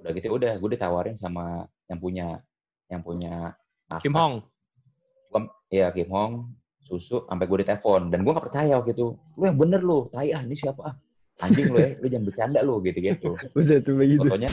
[0.00, 2.26] udah gitu udah gue ditawarin sama yang punya
[2.88, 3.54] yang punya
[4.00, 4.42] Kim Hong.
[5.70, 6.50] Iya Kim Hong,
[6.82, 9.14] susu, sampai gue ditelepon dan gue gak percaya waktu itu.
[9.38, 10.94] Lu yang bener lu, tai ah ini siapa ah?
[11.46, 13.38] Anjing lu ya, lu jangan bercanda lu gitu-gitu.
[13.54, 14.26] Buset tuh begitu.
[14.26, 14.50] Fotonya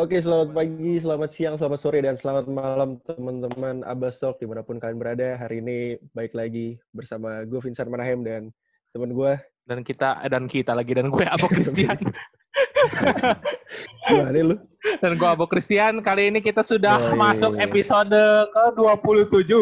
[0.00, 4.80] Oke, selamat pagi, selamat siang, selamat sore, dan selamat malam teman-teman Abastok di mana pun
[4.80, 5.36] kalian berada.
[5.36, 8.48] Hari ini baik lagi bersama gue Vincent Manahem dan
[8.96, 9.36] teman gue.
[9.60, 11.92] Dan kita, eh, dan kita lagi, dan gue Abo Christian.
[14.08, 14.56] Gimana lu?
[15.04, 16.00] dan gue Abo Christian.
[16.00, 17.68] Kali ini kita sudah Oh, iya, masuk iya.
[17.68, 18.16] episode
[18.56, 19.52] ke-27.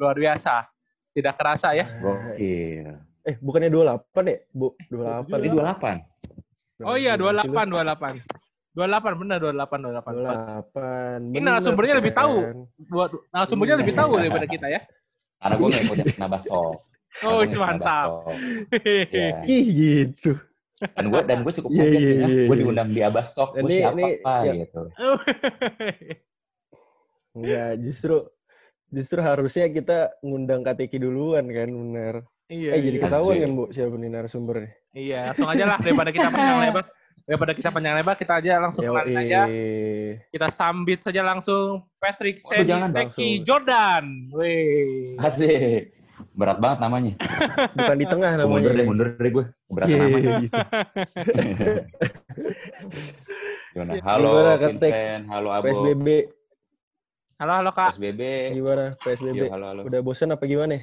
[0.00, 0.72] Luar biasa.
[1.12, 1.84] Tidak kerasa ya.
[2.00, 2.96] gokil.
[3.28, 4.38] Eh, bukannya 28 ya?
[4.56, 5.36] Bu, 28.
[5.36, 6.80] Ini 28.
[6.80, 8.45] Oh iya, 28, 28.
[8.76, 11.32] 28, benar 28, 28.
[11.32, 11.32] 28.
[11.32, 12.34] Ini narasumbernya lebih tahu.
[12.92, 14.80] Buat narasumbernya lebih tahu daripada kita ya.
[15.40, 16.62] Karena gue gak ikut yang kena baso.
[17.24, 18.08] Oh, mantap.
[19.08, 19.40] Ya.
[19.48, 20.36] Ih, gitu.
[20.76, 22.26] Dan gue dan gue cukup Iya, kaget iya, nih ya.
[22.28, 22.62] iya, Gue iya.
[22.68, 23.48] diundang di Abastok.
[23.56, 24.40] Gue siapa ini, Pak?
[24.44, 24.52] ya.
[24.60, 24.82] gitu.
[27.32, 28.16] Enggak, justru
[28.92, 32.14] justru harusnya kita ngundang KTK duluan kan, bener.
[32.46, 33.04] iya, eh, jadi iya.
[33.08, 33.44] ketahuan Anjir.
[33.48, 34.70] kan, Bu, siapa nih narasumbernya?
[34.92, 36.84] Iya, langsung aja lah daripada kita panjang lebar.
[37.26, 39.50] Daripada kita panjang lebar, kita aja langsung kenalin aja.
[40.30, 43.42] Kita sambit saja langsung Patrick Sandy jangan Teki.
[43.42, 44.30] Jordan.
[44.30, 45.18] Wih.
[45.18, 45.90] Asik.
[46.38, 47.12] Berat banget namanya.
[47.76, 48.46] Bukan di tengah namanya.
[48.48, 49.44] mundur deh, mundur deh gue.
[49.66, 50.30] Berat Iya, namanya.
[50.46, 50.60] gitu.
[53.74, 53.92] Gimana?
[54.06, 54.52] Halo Gimana?
[54.56, 55.64] Vincent, halo Abo.
[55.66, 56.08] PSBB
[57.36, 57.90] Halo, halo Kak.
[57.98, 58.22] PSBB.
[58.54, 58.84] gimana?
[59.02, 59.36] PSBB.
[59.36, 59.80] Yo, halo, halo.
[59.84, 60.78] Udah bosan apa gimana?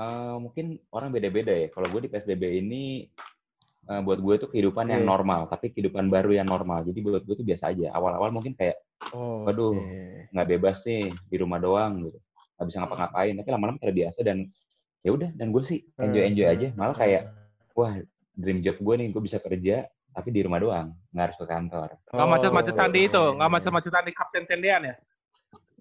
[0.00, 1.68] Eh, mungkin orang beda-beda ya.
[1.68, 3.04] Kalau gue di PSBB ini,
[3.90, 5.10] eh, buat gue itu kehidupan yang Iya.
[5.10, 6.86] normal, tapi kehidupan baru yang normal.
[6.86, 7.90] Jadi buat gue itu biasa aja.
[7.92, 8.78] Awal-awal mungkin kayak
[9.10, 9.80] Oh, Waduh.
[10.30, 12.20] nggak bebas nih di rumah doang gitu,
[12.54, 13.32] nggak bisa ngapa-ngapain.
[13.32, 14.44] Tapi lama-lama terbiasa dan
[15.00, 15.32] ya udah.
[15.32, 16.68] Dan gue sih enjoy-enjoy aja.
[16.76, 17.22] Malah kayak
[17.72, 17.96] wah
[18.36, 21.88] dream job gue nih, gue bisa kerja tapi di rumah doang, nggak harus ke kantor.
[22.12, 23.54] Nggak macet-macetan di itu, Oh, nggak iya.
[23.56, 24.94] macet-macetan di Kapten Tendean ya?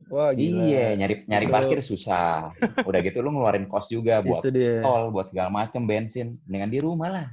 [0.10, 0.64] Wah, gila.
[0.66, 2.50] Iya, nyari nyari parkir susah.
[2.82, 4.42] Udah gitu lu ngeluarin kos juga buat
[4.82, 6.38] tol, buat segala macem bensin.
[6.48, 7.28] Mendingan di rumah lah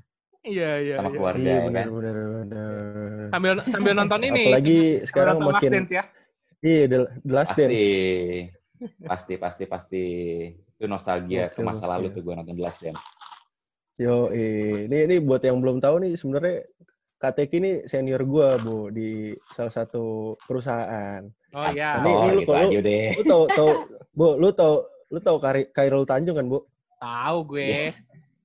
[0.46, 1.16] Iya, iya, sama iya.
[1.18, 1.92] keluarga Iya, ya benar kan.
[1.92, 2.70] benar benar.
[3.34, 4.44] Sambil sambil nonton ini.
[4.46, 6.04] Apalagi sambil sekarang nonton Last makin Dance ya.
[6.62, 7.82] iya The, The Last Pasti, Dance.
[9.02, 10.04] pasti, pasti, pasti.
[10.76, 12.14] Itu nostalgia ke Gokil, masa lalu gokil.
[12.14, 13.02] tuh gue nonton The Last Dance.
[13.96, 16.68] Yo, ini ini buat yang belum tahu nih sebenarnya
[17.16, 21.24] KTK ini senior gua, Bu, di salah satu perusahaan.
[21.50, 21.96] Oh iya.
[21.98, 23.08] Ini- oh, ini lu gitu kalau- aja deh.
[23.16, 23.70] Lu tahu tahu
[24.12, 24.74] Bu, lu tahu
[25.08, 26.60] lu Kari- Kairul Tanjung kan, Bu?
[27.00, 27.96] Tahu gue.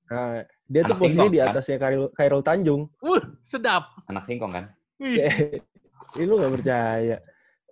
[0.08, 0.40] Nah,
[0.72, 1.52] dia tuh singkong, di kan?
[1.52, 2.82] atasnya Kairul, Kairul Tanjung.
[3.04, 3.92] Wuh, sedap.
[4.08, 4.64] Anak singkong kan?
[4.96, 7.16] Ini lu gak percaya.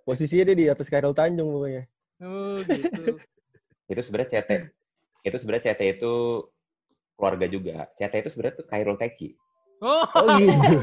[0.05, 1.89] Posisinya dia di atas Kairul Tanjung pokoknya.
[2.21, 3.17] Oh, gitu.
[3.89, 4.51] Itu sebenarnya CT.
[5.25, 6.13] Itu sebenarnya CT itu
[7.17, 7.89] keluarga juga.
[7.97, 9.29] CT itu sebenarnya tuh Kairul Teki.
[9.81, 10.53] Oh, Oh gitu.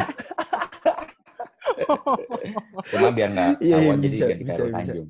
[2.90, 4.78] Cuma biar nggak Iya, iya, tahuan jadi bisa, ganti bisa, Kairul bisa.
[4.82, 5.08] Tanjung.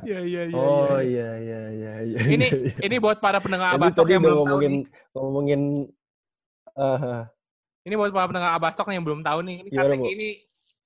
[0.00, 0.56] iya, iya, iya.
[0.56, 1.02] Oh iya.
[1.02, 2.18] iya iya iya iya.
[2.24, 2.86] Ini iya, iya.
[2.86, 4.84] ini buat para pendengar tadi yang belum tahu ngomongin nih.
[5.12, 5.60] ngomongin
[6.78, 7.26] ah,
[7.82, 9.56] Ini buat para pendengar Abastok yang belum tahu nih.
[9.60, 10.06] Ini Gimana, Katek Bu?
[10.08, 10.28] ini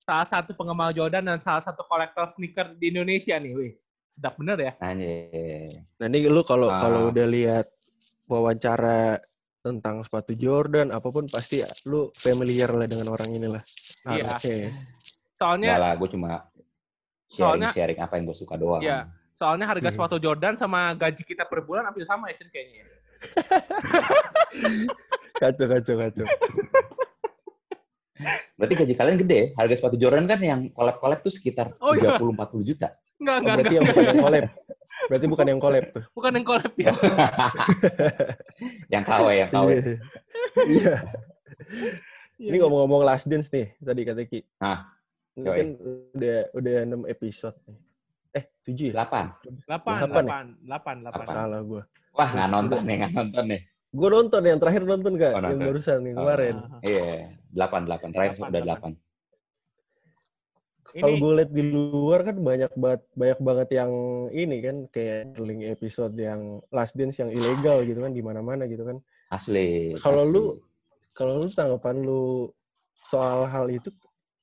[0.01, 3.73] salah satu penggemar Jordan dan salah satu kolektor sneaker di Indonesia nih, wih.
[4.13, 4.73] Sedap bener ya.
[4.79, 5.83] Anjir.
[5.99, 6.79] Nah ini lu kalau Ah.
[6.79, 7.67] kalau udah lihat
[8.27, 9.19] wawancara
[9.63, 13.63] tentang sepatu Jordan apa pun pasti lu familiar lah dengan orang ini lah.
[14.11, 14.27] Iya.
[14.43, 14.71] Ya.
[14.73, 14.75] Enggak
[15.39, 16.31] Soalnya lah, gue cuma
[17.27, 18.83] Soalnya- sharing-sharing apa yang gue suka doang.
[18.83, 19.07] Iya.
[19.33, 19.97] soalnya harga Iya.
[19.97, 22.85] sepatu Jordan sama gaji kita per bulan hampir sama ya, Cen, kayaknya.
[25.41, 26.27] Kacau kacau kacau.
[28.55, 29.47] Berarti gaji kalian gede ya?
[29.59, 32.15] Harga sepatu Jordan kan yang collab-collab tuh sekitar Oh, iya.
[32.21, 32.95] 30-40 juta.
[33.19, 33.75] Enggak, Oh, enggak, berarti enggak.
[33.75, 34.45] yang bukan yang collab.
[35.03, 36.05] Berarti bukan yang collab tuh.
[36.15, 36.93] Bukan yang collab ya.
[38.95, 39.69] yang KW, yang KW.
[39.73, 39.95] Iya.
[40.63, 40.95] Iya.
[42.39, 44.41] Ini ngomong-ngomong last dance nih tadi kata Ki.
[44.59, 44.79] Nah,
[45.33, 45.57] Ini yoi.
[45.59, 45.69] kan
[46.13, 47.79] udah udah 6 episode nih.
[48.33, 49.05] Eh, 7 ya?
[49.05, 49.69] 8.
[49.69, 51.09] 8, Delapan 8, 8, 8.
[51.13, 51.23] Apa?
[51.29, 51.83] Salah gua.
[52.17, 53.61] Wah, nggak nonton nih, nggak nonton nih.
[53.93, 55.33] Gua nonton yang terakhir nonton gak?
[55.37, 56.57] Oh, yang barusan yang kemarin.
[56.81, 58.09] Iya, 8, 8.
[58.17, 58.93] Terakhir Delapan, udah delapan.
[58.97, 59.13] 8.
[60.93, 63.93] Kalau Ini gue liat di luar kan banyak banget banyak banget yang
[64.35, 68.85] ini kan kayak link episode yang last dance yang ilegal gitu kan di mana-mana gitu
[68.85, 69.01] kan.
[69.33, 69.97] Asli.
[69.97, 70.61] Kalau lu
[71.17, 72.53] kalau lu tanggapan lu
[73.01, 73.89] soal hal itu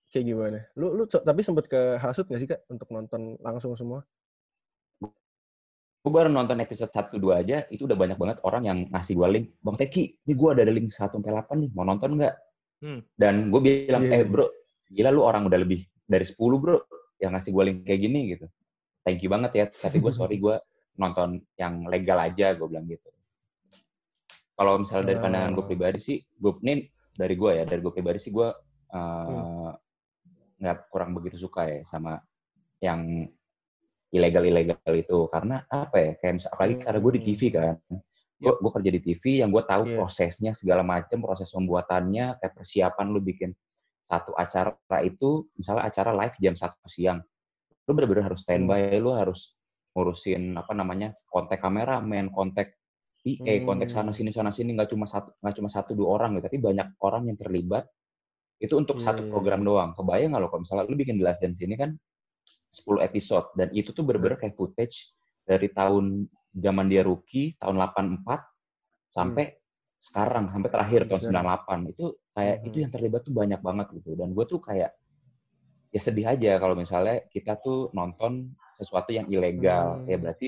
[0.10, 0.60] kayak gimana?
[0.76, 4.04] Lu lu tapi sempet ke hasut gak sih Kak untuk nonton langsung semua?
[6.00, 9.46] Gue baru nonton episode 1-2 aja, itu udah banyak banget orang yang ngasih gue link.
[9.60, 11.20] Bang Teki, ini gue ada link 1-8
[11.60, 12.36] nih, mau nonton nggak?
[12.80, 13.04] Hmm.
[13.20, 14.24] Dan gue bilang, Iya.
[14.24, 14.48] eh bro,
[14.88, 16.80] gila lu orang udah lebih dari 10 bro,
[17.20, 18.48] yang ngasih gue link kayak gini gitu.
[19.04, 20.56] thank you banget ya tapi gue sorry gue
[21.00, 23.08] nonton yang legal aja gue bilang gitu
[24.56, 25.68] kalau misalnya dari pandangan gue oh.
[25.68, 26.84] pribadi sih gue ini
[27.16, 28.48] dari gue ya dari gue pribadi sih gue
[28.96, 29.72] uh,
[30.60, 32.20] nggak kurang begitu suka ya sama
[32.84, 33.28] yang
[34.12, 36.84] ilegal ilegal itu karena apa ya kayak misalnya apalagi hmm.
[36.84, 37.76] karena gue di TV kan
[38.40, 39.96] gue gue kerja di TV yang gue tahu yeah.
[40.00, 43.52] prosesnya segala macam proses pembuatannya kayak persiapan lu bikin
[44.04, 44.74] satu acara
[45.06, 47.22] itu misalnya acara live jam satu siang
[47.86, 49.02] lu bener-bener harus standby hmm.
[49.04, 49.54] lu harus
[49.94, 52.74] ngurusin apa namanya kontak kamera main kontak
[53.20, 53.66] PA hmm.
[53.68, 56.58] kontak sana sini sana sini nggak cuma satu nggak cuma satu dua orang gitu tapi
[56.58, 57.86] banyak orang yang terlibat
[58.60, 59.06] itu untuk yeah.
[59.12, 59.68] satu iya, program iya.
[59.72, 61.96] doang kebayang nggak lo kalau misalnya lu bikin The Last Dance ini kan
[62.76, 65.16] 10 episode dan itu tuh bener-bener kayak footage
[65.48, 68.30] dari tahun zaman dia rookie tahun 84
[69.10, 69.58] sampai hmm.
[70.00, 72.68] sekarang sampai terakhir tahun 98 itu kayak hmm.
[72.70, 74.92] itu yang terlibat tuh banyak banget gitu dan gue tuh kayak
[75.90, 80.08] ya sedih aja kalau misalnya kita tuh nonton sesuatu yang ilegal hmm.
[80.08, 80.48] ya berarti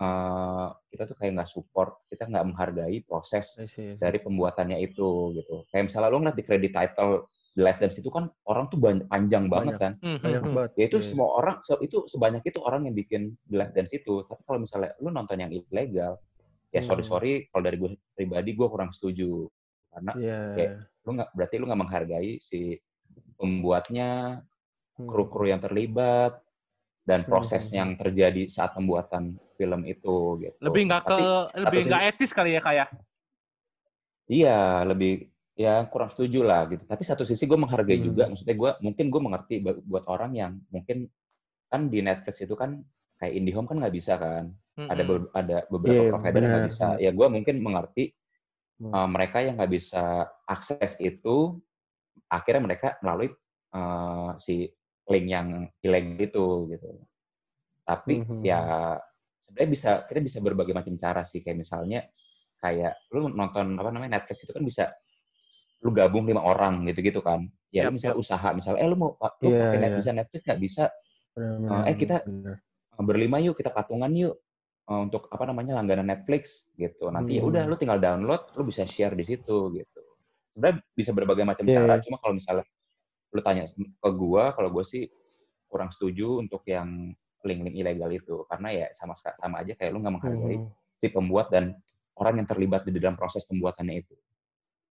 [0.00, 3.96] uh, kita tuh kayak nggak support kita nggak menghargai proses I see, I see.
[3.96, 8.12] dari pembuatannya itu gitu kayak misalnya lo ngeliat di credit title The Last Dance itu
[8.12, 9.92] kan orang tuh banyak, panjang banget kan.
[10.04, 10.52] Hmm, banyak hmm.
[10.52, 10.72] banget.
[10.76, 11.08] Ya itu yeah.
[11.08, 14.28] semua orang itu sebanyak itu orang yang bikin The Last Dance itu.
[14.28, 16.20] Tapi kalau misalnya lu nonton yang ilegal,
[16.68, 17.10] ya sorry hmm.
[17.10, 19.48] sorry kalau dari gue pribadi gue kurang setuju
[19.88, 20.52] karena yeah.
[20.52, 20.68] ya
[21.08, 22.76] lu nggak berarti lu nggak menghargai si
[23.40, 24.44] pembuatnya,
[25.00, 26.36] kru-kru yang terlibat
[27.08, 27.76] dan proses hmm.
[27.76, 30.56] yang terjadi saat pembuatan film itu gitu.
[30.60, 31.18] Lebih nggak ke
[31.64, 32.88] lebih nggak etis kali ya kayak.
[32.92, 33.00] Ya?
[34.26, 34.60] Iya,
[34.90, 36.84] lebih ya kurang setuju lah gitu.
[36.84, 38.06] Tapi satu sisi gue menghargai hmm.
[38.06, 41.08] juga, maksudnya gue mungkin gue mengerti buat orang yang mungkin
[41.72, 42.84] kan di Netflix itu kan
[43.16, 44.88] kayak IndiHome kan nggak bisa kan, hmm.
[44.92, 46.88] ada be ada beberapa yeah, provider yang nggak bisa.
[47.00, 48.04] Ya gue mungkin mengerti
[48.84, 48.92] hmm.
[48.92, 51.56] uh, mereka yang nggak bisa akses itu,
[52.28, 53.32] akhirnya mereka melalui
[53.72, 54.68] uh, si
[55.08, 56.88] link yang ilegal itu gitu.
[57.88, 58.44] Tapi hmm.
[58.44, 58.60] ya
[59.48, 62.04] sebenarnya bisa kita bisa berbagai macam cara sih kayak misalnya
[62.60, 64.84] kayak lu nonton apa namanya Netflix itu kan bisa
[65.86, 67.46] lu gabung lima orang gitu-gitu kan.
[67.70, 70.16] Ya, yep, misalnya usaha, misalnya, eh lu mau lu yeah, pakai Netflix, yeah.
[70.18, 70.84] Netflix nggak bisa.
[71.36, 72.56] Bener, uh, eh kita bener.
[72.98, 74.34] berlima yuk, kita patungan yuk
[74.90, 77.06] uh, untuk apa namanya langganan Netflix gitu.
[77.14, 77.38] Nanti hmm.
[77.38, 77.70] ya udah hmm.
[77.70, 80.00] lu tinggal download, lu bisa share di situ gitu.
[80.56, 81.94] Sebenarnya bisa berbagai macam yeah, cara.
[81.94, 82.02] Yeah.
[82.02, 82.66] Cuma kalau misalnya
[83.30, 85.06] lu tanya ke gua, kalau gua sih
[85.68, 87.12] kurang setuju untuk yang
[87.44, 90.70] link-link ilegal itu karena ya sama sama aja kayak lu nggak menghargai hmm.
[90.98, 91.78] si pembuat dan
[92.16, 94.14] orang yang terlibat di dalam proses pembuatannya itu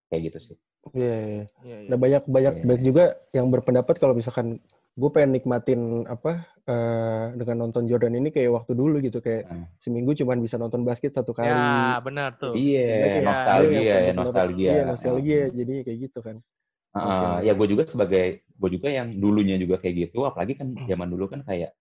[0.07, 0.57] kayak gitu sih.
[0.93, 1.47] Iya, yeah, yeah.
[1.65, 1.89] yeah, yeah.
[1.89, 2.65] Nah banyak banyak yeah.
[2.67, 3.03] banyak juga
[3.33, 4.61] yang berpendapat kalau misalkan
[4.95, 9.67] gue pengen nikmatin apa uh, dengan nonton Jordan ini kayak waktu dulu gitu kayak hmm.
[9.75, 11.51] seminggu cuma bisa nonton basket satu kali.
[11.51, 12.55] Ya benar tuh.
[12.55, 14.69] Iya, yeah, nostalgia ya, nostalgia.
[14.71, 15.41] Iya, nostalgia.
[15.49, 15.55] Hmm.
[15.57, 16.37] Jadi kayak gitu kan.
[16.95, 17.51] Uh, okay.
[17.51, 20.87] Ya gue juga sebagai gue juga yang dulunya juga kayak gitu, apalagi kan hmm.
[20.87, 21.75] zaman dulu kan kayak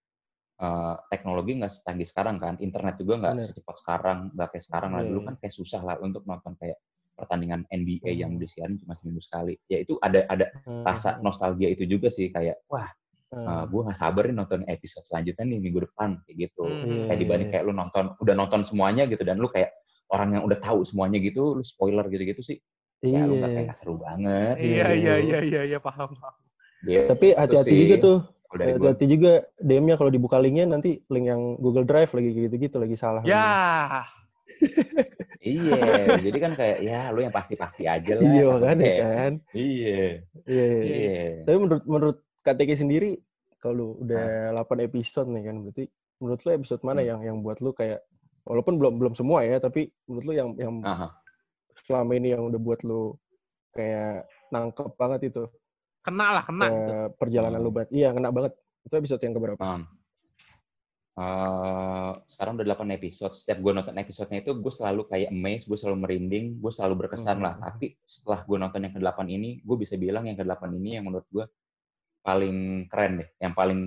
[0.58, 5.06] uh, teknologi nggak secanggih sekarang kan, internet juga nggak secepat sekarang, nggak kayak sekarang lah.
[5.06, 6.82] Dulu kan kayak susah lah untuk nonton kayak
[7.14, 8.20] pertandingan NBA hmm.
[8.20, 9.54] yang disiarin cuma seminggu sekali.
[9.70, 10.82] Ya itu ada ada hmm.
[10.82, 12.90] rasa nostalgia itu juga sih kayak wah
[13.30, 13.46] hmm.
[13.46, 16.64] uh, eh, gue gak sabar nih nonton episode selanjutnya nih minggu depan kayak gitu.
[16.66, 17.06] Hmm.
[17.08, 19.70] Kayak dibanding kayak lu nonton udah nonton semuanya gitu dan lu kayak
[20.12, 22.58] orang yang udah tahu semuanya gitu, lu spoiler gitu-gitu sih.
[23.04, 24.56] Ya lu gak kayak gak seru banget.
[24.58, 25.02] Iya gitu.
[25.02, 26.34] iya iya iya iya paham paham.
[26.84, 28.18] Gitu Tapi hati-hati juga tuh.
[28.54, 33.22] Hati-hati juga DM-nya kalau dibuka linknya nanti link yang Google Drive lagi gitu-gitu lagi salah.
[33.26, 34.06] Ya.
[35.44, 35.80] Iya,
[36.20, 38.22] jadi kan kayak ya lu yang pasti-pasti aja lah.
[38.22, 39.32] Iya kan ya kan.
[39.52, 40.02] Iya.
[40.46, 40.68] Iya.
[40.82, 41.22] iya.
[41.44, 43.10] Tapi menurut menurut KTK sendiri
[43.60, 44.64] kalau udah nah.
[44.64, 45.84] 8 episode nih kan berarti
[46.20, 47.08] menurut lu episode mana hmm.
[47.08, 48.00] yang yang buat lu kayak
[48.44, 51.08] walaupun belum belum semua ya tapi menurut lu yang yang Aha.
[51.88, 53.16] selama ini yang udah buat lu
[53.74, 55.44] kayak nangkep banget itu.
[56.04, 56.66] Kena lah, kena.
[56.70, 56.94] Gitu.
[57.18, 57.66] Perjalanan hmm.
[57.66, 57.90] lu banget.
[57.90, 58.52] Iya, kena banget.
[58.84, 59.64] Itu episode yang keberapa?
[59.64, 59.84] Hmm.
[61.14, 63.34] Uh, sekarang udah 8 episode.
[63.38, 67.38] Setiap gue nonton episodenya itu, gue selalu kayak amazed, gue selalu merinding, gue selalu berkesan
[67.38, 67.44] hmm.
[67.46, 67.54] lah.
[67.62, 71.26] Tapi setelah gue nonton yang ke-8 ini, gue bisa bilang yang ke-8 ini yang menurut
[71.30, 71.46] gue
[72.26, 73.28] paling keren deh.
[73.38, 73.80] Yang paling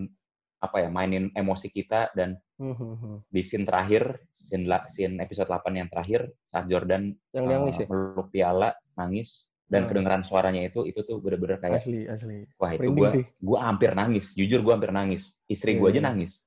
[0.58, 3.28] apa ya mainin emosi kita dan hmm.
[3.30, 7.88] di scene terakhir, scene, scene episode 8 yang terakhir saat Jordan yang uh, nangis ya?
[7.92, 9.90] meluk piala, nangis dan hmm.
[9.92, 14.32] kedengeran suaranya itu itu tuh bener-bener kayak asli asli wah itu gue gue hampir nangis
[14.32, 15.80] jujur gue hampir nangis istri yeah.
[15.84, 16.08] gue aja iya.
[16.08, 16.47] nangis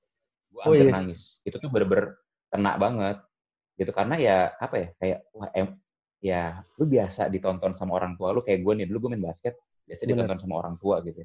[0.67, 0.93] gue oh, iya.
[0.93, 3.19] nangis itu tuh bener-bener kena banget
[3.81, 5.69] gitu karena ya apa ya kayak wah em,
[6.21, 9.57] ya lu biasa ditonton sama orang tua lu kayak gue nih dulu gue main basket
[9.89, 10.13] biasa Bener.
[10.13, 11.25] ditonton sama orang tua gitu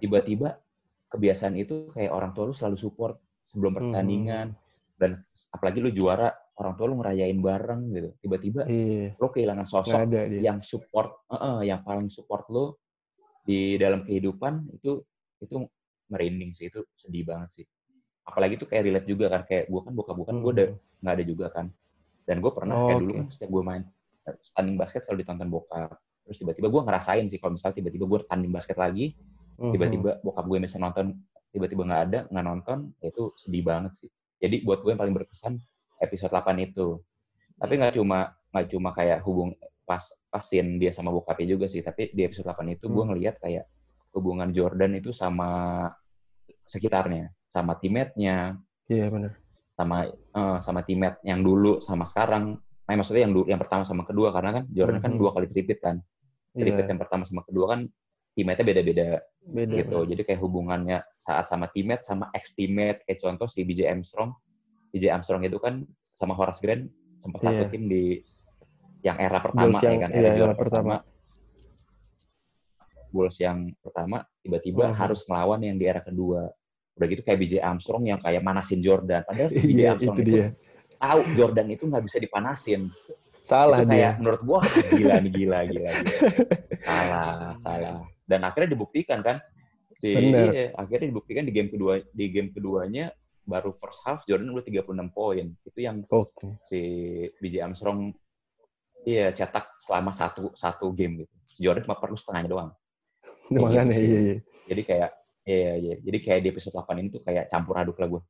[0.00, 0.60] tiba-tiba
[1.08, 3.16] kebiasaan itu kayak orang tua lu selalu support
[3.48, 3.80] sebelum hmm.
[3.80, 4.98] pertandingan hmm.
[5.00, 5.10] dan
[5.52, 9.12] apalagi lu juara orang tua lu ngerayain bareng gitu tiba-tiba iya.
[9.16, 10.08] lu kehilangan sosok
[10.40, 12.72] yang support uh -uh, yang paling support lu
[13.44, 15.04] di dalam kehidupan itu
[15.40, 15.54] itu
[16.08, 17.66] merinding sih itu sedih banget sih
[18.26, 21.00] apalagi tuh kayak relate juga kan kayak gue kan bokap gue kan gue udah hmm.
[21.00, 21.66] nggak ada juga kan
[22.26, 23.04] dan gue pernah oh, kayak okay.
[23.06, 23.82] dulu kan setiap gue main
[24.42, 25.90] standing basket selalu ditonton bokap
[26.26, 29.14] terus tiba-tiba gue ngerasain sih kalau misalnya tiba-tiba gue tanding basket lagi
[29.62, 29.70] hmm.
[29.70, 31.14] tiba-tiba bokap gue bisa nonton
[31.54, 34.10] tiba-tiba nggak ada nggak nonton ya itu sedih banget sih
[34.42, 35.54] jadi buat gue yang paling berkesan
[36.02, 36.98] episode 8 itu
[37.56, 39.54] tapi nggak cuma nggak cuma kayak hubung
[39.86, 43.10] pas pasin dia sama bokapnya juga sih tapi di episode 8 itu gue hmm.
[43.14, 43.64] ngelihat kayak
[44.12, 45.86] hubungan Jordan itu sama
[46.66, 48.60] sekitarnya sama timetnya
[48.92, 49.32] iya yeah, benar
[49.76, 54.04] sama uh, sama timet yang dulu sama sekarang nah maksudnya yang dulu yang pertama sama
[54.04, 55.16] kedua karena kan Jordan mm -hmm.
[55.16, 55.96] kan dua kali tripit kan
[56.52, 56.90] tripit yeah.
[56.92, 57.80] yang pertama sama kedua kan
[58.36, 59.08] timetnya beda-beda
[59.40, 63.88] Beda, gitu jadi kayak hubungannya saat sama timet sama ex timet kayak contoh si BJ
[63.88, 64.36] Armstrong
[64.92, 67.64] BJ Armstrong itu kan sama Horace Grant sempat yeah.
[67.64, 68.20] satu tim di
[69.04, 70.94] yang era pertama yang, ya kan era iya, pertama, pertama
[73.16, 74.96] Bulls yang pertama tiba-tiba hmm.
[75.00, 76.52] harus melawan yang di era kedua.
[76.96, 79.20] Udah gitu kayak BJ Armstrong yang kayak manasin Jordan.
[79.28, 80.40] Padahal si BJ iya, Armstrong itu, itu
[80.96, 82.88] tahu Jordan itu nggak bisa dipanasin.
[83.46, 84.20] Salah itu kayak dia.
[84.20, 84.60] menurut gua
[84.98, 85.90] gila nih gila gila.
[85.92, 86.12] gila.
[86.82, 87.96] salah, salah.
[88.26, 89.38] Dan akhirnya dibuktikan kan
[89.96, 93.14] si iya, akhirnya dibuktikan di game kedua di game keduanya
[93.46, 95.46] baru first half Jordan udah 36 poin.
[95.62, 96.58] Itu yang okay.
[96.66, 96.80] si
[97.38, 98.10] BJ Armstrong
[99.06, 101.34] iya cetak selama satu satu game gitu.
[101.70, 102.70] Jordan cuma perlu setengahnya doang.
[103.54, 104.36] Makanya gitu iya, iya.
[104.66, 105.10] Jadi kayak
[105.46, 105.94] iya iya.
[106.02, 108.22] Jadi kayak di episode 8 ini tuh kayak campur aduk lah gue.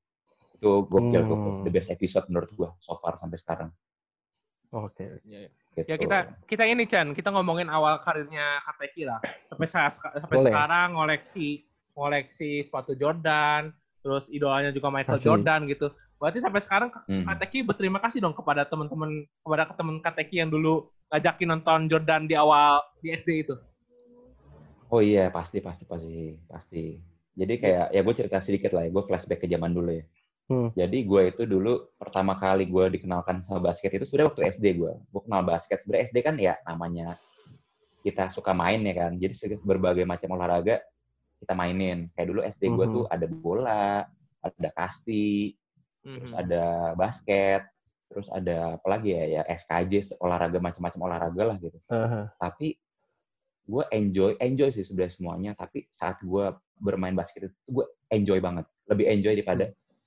[0.56, 1.30] Itu gokil hmm.
[1.32, 3.70] tuh the best episode menurut gue so far sampai sekarang.
[4.76, 5.00] Oke.
[5.00, 5.06] Okay.
[5.24, 5.50] Ya, ya.
[5.76, 5.92] Gitu.
[5.92, 6.18] ya kita
[6.48, 9.20] kita ini Chan, kita ngomongin awal karirnya Kateki lah.
[9.52, 10.52] Sampai saat sampai Boleh.
[10.52, 13.72] sekarang ngoleksi ngoleksi sepatu Jordan,
[14.04, 15.28] terus idolanya juga Michael Kasih.
[15.32, 15.88] Jordan gitu.
[16.16, 17.24] Berarti sampai sekarang hmm.
[17.28, 22.34] Kateki berterima kasih dong kepada teman-teman kepada teman Kateki yang dulu ngajakin nonton Jordan di
[22.36, 23.54] awal di SD itu.
[24.90, 26.84] Oh iya, pasti, pasti, pasti, pasti.
[27.36, 30.04] Jadi kayak, ya gue cerita sedikit lah ya, gue flashback ke zaman dulu ya.
[30.46, 30.70] Hmm.
[30.78, 34.92] Jadi gue itu dulu pertama kali gue dikenalkan sama basket itu sebenarnya waktu SD gue.
[35.10, 35.82] Gue kenal basket.
[35.82, 37.18] Sebenarnya SD kan ya namanya
[38.06, 39.18] kita suka main ya kan.
[39.18, 40.78] Jadi berbagai macam olahraga
[41.42, 42.06] kita mainin.
[42.14, 43.14] Kayak dulu SD gue tuh hmm.
[43.18, 43.86] ada bola,
[44.38, 45.58] ada kasti,
[46.06, 46.14] hmm.
[46.22, 46.62] terus ada
[46.94, 47.66] basket,
[48.06, 51.78] terus ada apa lagi ya, ya SKJ olahraga macam-macam olahraga lah gitu.
[51.90, 52.24] Uh -huh.
[52.38, 52.78] Tapi
[53.66, 58.64] gue enjoy enjoy sih sebenarnya semuanya tapi saat gue bermain basket itu gue enjoy banget.
[58.86, 59.64] Lebih enjoy daripada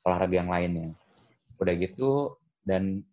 [0.07, 0.89] olahraga yang lainnya.
[1.59, 3.03] Udah gitu dan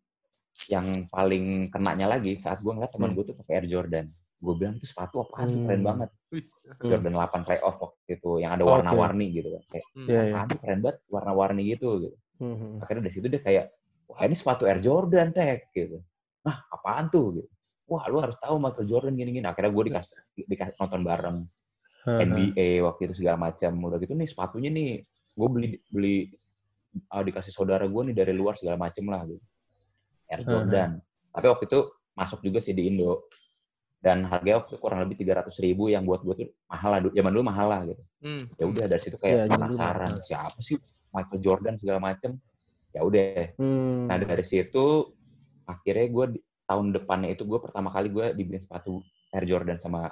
[0.72, 3.16] yang paling kenanya lagi saat gue ngeliat teman hmm.
[3.18, 4.06] gue tuh pakai Air Jordan.
[4.38, 5.66] Gue bilang itu sepatu apa hmm.
[5.66, 6.10] keren banget.
[6.82, 9.36] Jordan 8 playoff waktu itu yang ada warna-warni okay.
[9.42, 9.62] gitu kan.
[9.72, 10.06] Kayak hmm.
[10.06, 10.58] yeah, yeah.
[10.62, 12.16] keren banget warna-warni gitu gitu.
[12.36, 12.76] Hmm.
[12.84, 13.72] akhirnya dari situ dia kayak
[14.12, 16.04] wah ini sepatu Air Jordan teh gitu.
[16.44, 17.40] Nah apaan tuh?
[17.40, 17.48] gitu
[17.86, 19.46] wah lu harus tahu Michael Jordan gini-gini.
[19.46, 20.14] Akhirnya gue dikasih,
[20.46, 22.24] dikasih nonton bareng uh-huh.
[22.26, 23.72] NBA waktu itu segala macam.
[23.86, 24.90] Udah gitu nih sepatunya nih
[25.36, 26.16] gue beli beli
[27.14, 29.42] uh, dikasih saudara gue nih dari luar segala macam lah gitu.
[30.26, 30.90] Air Jordan.
[30.98, 31.32] Uh-huh.
[31.38, 31.80] Tapi waktu itu
[32.18, 33.30] masuk juga sih di Indo.
[33.96, 37.00] Dan harganya waktu itu kurang lebih tiga ratus ribu yang buat gue tuh mahal lah.
[37.10, 38.02] Zaman dulu mahal lah gitu.
[38.22, 38.42] Hmm.
[38.54, 40.78] Ya udah dari situ kayak ya, penasaran siapa sih
[41.10, 42.38] Michael Jordan segala macam.
[42.94, 43.56] Ya udah.
[43.58, 44.06] Hmm.
[44.06, 45.10] Nah dari situ
[45.66, 46.24] akhirnya gue
[46.66, 50.10] tahun depannya itu gue pertama kali gue dibeli sepatu Air Jordan sama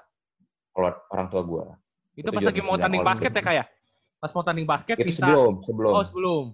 [0.78, 1.64] orang tua gue.
[2.14, 3.66] Itu, pas lagi mau tanding basket ya kayak?
[3.66, 4.18] Ya?
[4.23, 5.26] Pas mau tanding basket itu bisa...
[5.26, 5.92] sebelum, sebelum.
[5.92, 6.44] Oh sebelum.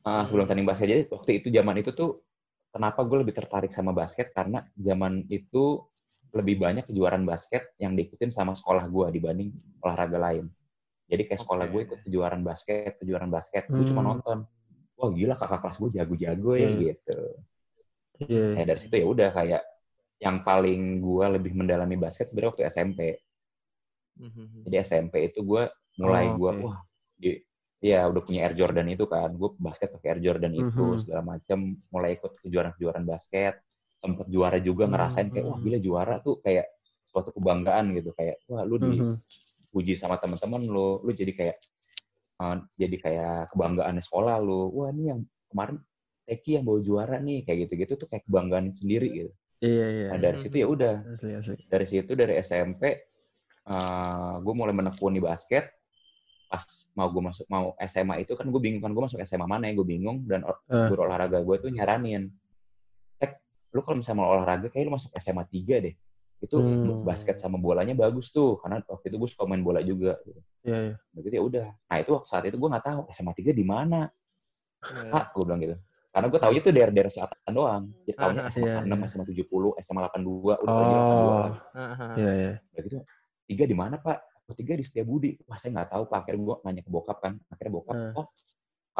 [0.00, 2.24] Uh, sebelum tanding basket jadi waktu itu zaman itu tuh
[2.72, 5.84] kenapa gue lebih tertarik sama basket karena zaman itu
[6.30, 9.50] lebih banyak kejuaraan basket yang diikutin sama sekolah gue dibanding
[9.82, 10.46] olahraga lain.
[11.10, 11.72] Jadi kayak sekolah okay.
[11.74, 13.74] gue ikut kejuaraan basket, kejuaraan basket, hmm.
[13.74, 14.46] gue cuma nonton.
[14.94, 16.78] Wah gila kakak kelas gue jago-jago ya hmm.
[16.86, 17.20] gitu.
[18.28, 18.60] Yeah.
[18.60, 19.62] Nah, dari situ ya udah kayak
[20.20, 23.00] yang paling gue lebih mendalami basket sebenarnya waktu SMP.
[24.20, 24.68] Mm-hmm.
[24.68, 25.64] Jadi SMP itu gue
[25.96, 26.78] mulai oh, gue wah
[27.16, 27.40] di
[27.80, 31.00] ya udah punya Air Jordan itu kan, gue basket pakai Air Jordan itu mm-hmm.
[31.00, 31.58] segala macam,
[31.88, 33.64] mulai ikut kejuaraan-kejuaraan basket,
[33.96, 35.64] sempet juara juga ngerasain kayak wah mm-hmm.
[35.64, 36.68] gila juara tuh kayak
[37.08, 39.16] suatu kebanggaan gitu kayak wah lu mm-hmm.
[39.16, 41.56] dipuji sama teman-teman lu, lu jadi kayak
[42.44, 45.80] uh, jadi kayak kebanggaan sekolah lu, wah ini yang kemarin
[46.30, 49.32] Eki yang bawa juara nih kayak gitu-gitu tuh kayak kebanggaan sendiri gitu.
[49.60, 50.06] Iya iya.
[50.14, 50.94] Nah dari situ ya udah.
[51.04, 51.54] Asli, asli.
[51.68, 52.82] Dari situ dari SMP
[53.68, 55.68] uh, eh, gue mulai menekuni basket.
[56.50, 56.64] Pas
[56.96, 59.76] mau gue masuk mau SMA itu kan gue bingung kan gue masuk SMA mana ya
[59.76, 60.88] gue bingung dan uh.
[60.88, 62.32] guru olahraga gue tuh nyaranin.
[63.20, 63.30] Eh,
[63.76, 65.94] lu kalau misalnya mau olahraga kayak lu masuk SMA 3 deh.
[66.40, 67.04] Itu hmm.
[67.04, 70.40] basket sama bolanya bagus tuh karena waktu itu gue suka main bola juga gitu.
[70.64, 70.94] Iya iya.
[71.12, 71.66] Begitu ya udah.
[71.68, 74.08] Nah itu saat itu gue nggak tahu SMA 3 di mana.
[74.80, 75.12] Yeah.
[75.12, 75.76] Ah, gue bilang gitu
[76.10, 77.84] karena gue tau itu daerah-daerah selatan doang.
[78.02, 79.06] Jadi tahunya SMA iya, 6, iya.
[79.06, 81.52] SMA 70, SMA 82, udah oh, lagi 82 lah.
[82.18, 82.52] Iya, iya.
[82.58, 82.96] Udah gitu,
[83.46, 84.18] tiga di mana Pak?
[84.50, 85.38] Oh, tiga di Setiabudi.
[85.46, 86.18] Wah, saya nggak tahu Pak.
[86.26, 87.38] Akhirnya gue nanya ke bokap kan.
[87.54, 88.18] Akhirnya bokap, uh.
[88.18, 88.26] oh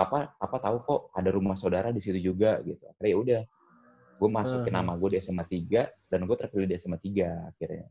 [0.00, 3.40] apa apa tahu kok ada rumah saudara di situ juga gitu akhirnya ya udah
[4.21, 7.88] gue masukin uh nama gue di SMA 3 dan gue terpilih di SMA 3 akhirnya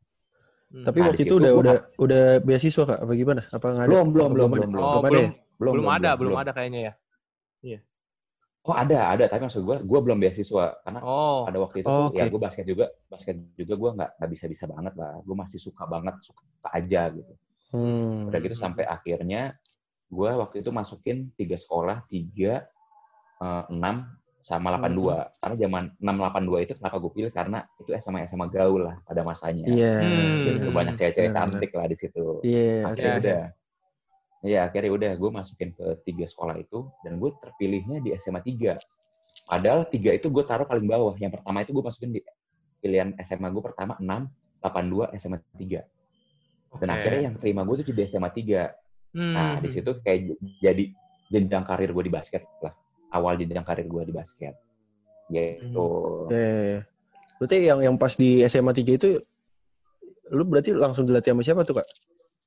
[0.70, 0.86] Hmm.
[0.86, 3.02] Tapi nah, waktu itu udah udah udah beasiswa kak?
[3.02, 3.42] Apa gimana?
[3.50, 3.90] Apa nggak ada?
[3.90, 4.86] Belum belum belum belum belum.
[4.86, 6.86] Oh, belum, belum, belum, belum ada belum, belum ada kayaknya ya.
[6.86, 6.94] Iya.
[8.70, 11.42] Oh ada ada tapi maksud gue gue belum beasiswa karena oh.
[11.50, 12.22] pada waktu itu okay.
[12.22, 15.58] ya gue basket juga basket juga gue nggak nggak bisa bisa banget lah gue masih
[15.58, 17.34] suka banget suka aja gitu.
[17.74, 18.30] Hmm.
[18.30, 19.58] Udah gitu sampai akhirnya
[20.10, 22.70] gue waktu itu masukin tiga sekolah tiga
[23.42, 24.06] eh, enam
[24.46, 24.86] sama 82.
[24.86, 25.30] Hmm.
[25.42, 29.66] Karena zaman 682 itu kenapa gue pilih karena itu SMA SMA gaul lah pada masanya.
[29.68, 29.82] Iya.
[29.82, 29.98] Yeah.
[30.02, 30.44] Hmm.
[30.46, 32.26] Jadi itu banyak cewek-cewek cantik lah di situ.
[32.46, 32.58] Iya.
[32.58, 33.44] Yeah, akhirnya udah.
[34.40, 38.80] Iya, akhirnya udah gue masukin ke tiga sekolah itu dan gue terpilihnya di SMA 3.
[39.46, 41.16] Padahal tiga itu gue taruh paling bawah.
[41.20, 42.22] Yang pertama itu gue masukin di
[42.80, 44.08] pilihan SMA gue pertama 6,
[44.64, 45.60] 82, SMA 3.
[45.60, 46.80] Okay.
[46.80, 48.72] Dan akhirnya yang terima gue itu di SMA 3.
[49.10, 49.34] Hmm.
[49.36, 50.84] Nah, di situ kayak jadi
[51.28, 52.74] jenjang karir gue di basket lah
[53.14, 54.54] awal jenjang karir gue di basket.
[55.30, 55.90] Gitu.
[56.30, 56.34] Hmm.
[56.34, 56.82] Eh,
[57.38, 59.10] berarti yang yang pas di SMA 3 itu
[60.30, 61.88] lu berarti langsung dilatih sama siapa tuh, Kak?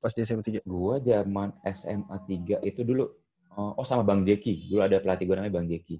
[0.03, 0.67] Pas di SMA 3?
[0.67, 3.07] Gua zaman SMA 3 itu dulu
[3.55, 4.67] oh, oh sama Bang Jeki.
[4.67, 5.97] Dulu ada pelatih gue namanya Bang Jeki.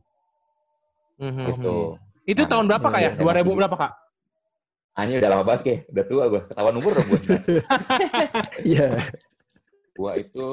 [1.23, 1.45] Mm-hmm.
[1.55, 1.77] Gitu.
[2.23, 3.11] Itu nah, tahun berapa, Kak ya?
[3.15, 3.93] 2000 berapa, Kak?
[4.93, 5.79] Ah, ini udah lama banget, kayak.
[5.89, 6.41] Udah tua gue.
[6.51, 7.21] Ketahuan umur dong gue.
[8.75, 8.87] Iya.
[9.93, 10.45] Gua itu...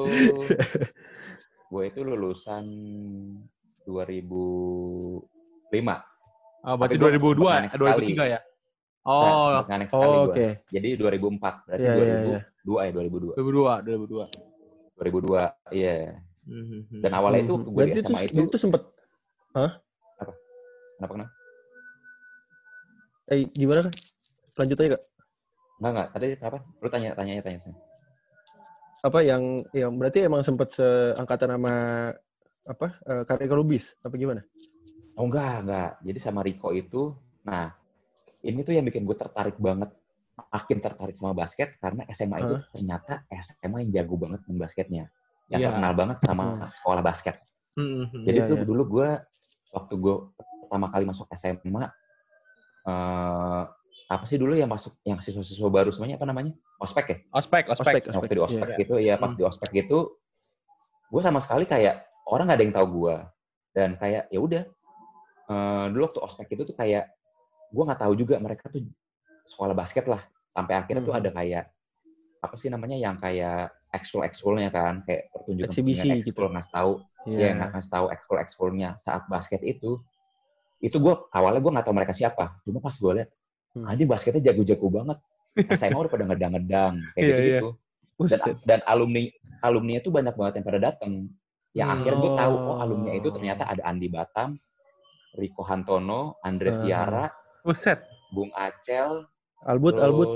[1.71, 2.65] Gue itu lulusan
[3.87, 5.27] 2005.
[6.61, 8.39] Oh, berarti 2002, 2003 ya?
[9.01, 10.37] Oh, nah, oh oke.
[10.37, 10.61] Okay.
[10.69, 12.43] Jadi 2004, berarti yeah, 2002 yeah, yeah.
[12.65, 13.37] Ya 2002.
[13.37, 15.01] 2002, 2002.
[15.01, 15.85] 2002, iya.
[15.85, 16.09] Yeah.
[16.41, 17.01] Mm-hmm.
[17.05, 18.81] Dan awalnya itu gue berarti itu, itu, itu sempet
[19.53, 19.71] Hah?
[20.17, 20.33] Apa?
[20.97, 21.31] Kenapa kenapa?
[23.31, 23.93] Eh, gimana kan?
[24.59, 25.03] Lanjut aja, Kak.
[25.81, 26.07] Enggak, enggak.
[26.15, 26.59] Tadi apa?
[26.79, 27.59] Lu tanya, tanya, tanya.
[27.63, 27.79] tanya.
[29.01, 31.73] Apa yang yang berarti emang sempet seangkatan sama
[32.61, 34.45] apa uh, karya Lubis apa gimana?
[35.17, 35.91] Oh enggak, enggak.
[36.05, 37.73] Jadi sama Riko itu, nah
[38.45, 39.89] ini tuh yang bikin gue tertarik banget,
[40.37, 42.43] makin tertarik sama basket karena SMA huh?
[42.43, 45.03] itu ternyata SMA yang jago banget main basketnya,
[45.51, 45.69] yang yeah.
[45.71, 46.67] terkenal banget sama hmm.
[46.81, 47.35] sekolah basket.
[47.79, 48.23] Mm-hmm.
[48.27, 48.67] Jadi yeah, tuh yeah.
[48.67, 49.09] dulu gue
[49.71, 50.15] waktu gue
[50.67, 51.87] pertama kali masuk SMA, uh,
[52.87, 53.63] eh,
[54.11, 56.51] apa sih dulu yang masuk yang siswa-siswa baru semuanya apa namanya?
[56.83, 57.17] Ospek ya?
[57.31, 58.03] Ospek, ospek.
[58.03, 58.15] ospek.
[58.15, 58.79] Waktu di ospek yeah.
[58.83, 59.37] gitu, ya pas mm.
[59.39, 59.99] di ospek itu,
[61.11, 63.15] gue sama sekali kayak orang nggak ada yang tahu gue
[63.71, 64.63] dan kayak ya udah
[65.47, 67.07] uh, dulu waktu ospek itu tuh kayak
[67.71, 68.83] gue nggak tahu juga mereka tuh
[69.51, 70.23] sekolah basket lah
[70.55, 71.09] sampai akhirnya hmm.
[71.11, 71.65] tuh ada kayak
[72.41, 77.53] apa sih namanya yang kayak ekskul ekskulnya kan kayak pertunjukan eksibisi gitu nggak tahu yeah.
[77.53, 79.99] ya nggak tahu ekskul ekskulnya saat basket itu
[80.81, 83.29] itu gue awalnya gue nggak tahu mereka siapa cuma pas gue lihat
[83.77, 83.85] hmm.
[83.85, 85.17] anjing basketnya jago-jago banget
[85.77, 87.69] SMA udah pada ngedang-ngedang kayak yeah, gitu, -gitu.
[88.25, 88.29] Yeah.
[88.31, 89.21] dan, dan alumni
[89.61, 91.11] alumni itu banyak banget yang pada datang
[91.71, 91.95] yang hmm.
[91.99, 94.59] akhirnya gue tahu oh alumni itu ternyata ada Andi Batam,
[95.39, 96.77] Riko Hantono, Andre uh.
[96.83, 97.25] Tiara,
[97.63, 97.99] Buset.
[98.35, 99.23] Bung Acel,
[99.61, 100.29] Albut, terus, Albut.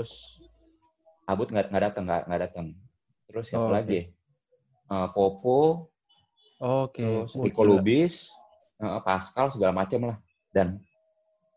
[1.26, 2.66] Albut nggak nggak datang nggak nggak datang.
[3.26, 4.00] Terus siapa oh, lagi?
[4.86, 5.50] Uh, Popo,
[6.62, 7.02] oh, Oke.
[7.02, 7.10] Okay.
[7.26, 8.14] Terus Riko Lubis,
[8.78, 10.16] uh, Pascal segala macam lah.
[10.54, 10.78] Dan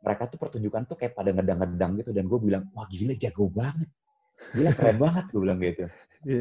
[0.01, 3.89] mereka tuh pertunjukan tuh kayak pada ngedang-ngedang gitu dan gue bilang wah gila jago banget,
[4.55, 5.85] gila keren banget gue bilang gitu.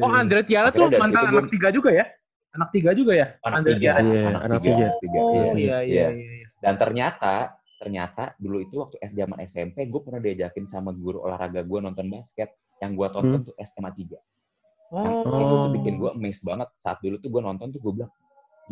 [0.03, 2.05] Oh Andre Tiara tuh mantan anak tiga juga ya?
[2.55, 3.27] Anak tiga juga ya?
[3.45, 3.91] Anak tiga.
[4.01, 4.87] Iya, anak, anak tiga.
[4.97, 5.19] tiga.
[5.21, 6.47] Oh, iya, iya, iya, iya.
[6.59, 11.63] Dan ternyata, ternyata dulu itu waktu S zaman SMP, gue pernah diajakin sama guru olahraga
[11.63, 12.51] gue nonton basket.
[12.79, 13.47] Yang gue tonton hmm.
[13.47, 14.15] tuh SMA 3.
[14.91, 15.03] Oh.
[15.03, 16.67] Yang itu tuh bikin gue amazed banget.
[16.79, 18.11] Saat dulu tuh gue nonton tuh gue bilang,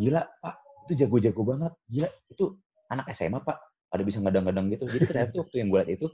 [0.00, 0.54] gila pak,
[0.88, 1.72] itu jago-jago banget.
[1.92, 2.44] Gila, itu
[2.88, 3.58] anak SMA pak.
[3.88, 4.84] Ada bisa ngedang-ngedang gitu.
[4.88, 6.06] Jadi ternyata waktu yang gue lihat itu,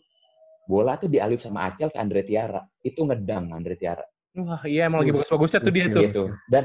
[0.67, 2.63] bola tuh dialih sama Acel ke Andre Tiara.
[2.83, 4.05] Itu ngedang Andre Tiara.
[4.35, 6.03] Wah iya emang lagi bagus-bagusnya tuh dia tuh.
[6.11, 6.25] Gitu.
[6.51, 6.65] Dan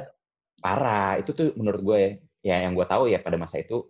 [0.57, 2.11] parah itu tuh menurut gue ya,
[2.41, 3.85] ya yang gue tahu ya pada masa itu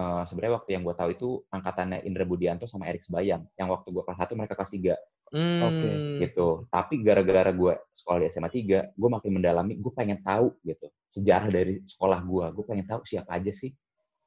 [0.00, 3.92] uh, sebenarnya waktu yang gue tahu itu angkatannya Indra Budianto sama Erik Sebayang yang waktu
[3.92, 4.94] gue kelas satu mereka kelas tiga
[5.36, 5.60] hmm.
[5.60, 5.94] oke okay.
[6.24, 10.88] gitu tapi gara-gara gue sekolah di SMA 3 gue makin mendalami gue pengen tahu gitu
[11.12, 13.70] sejarah dari sekolah gue gue pengen tahu siapa aja sih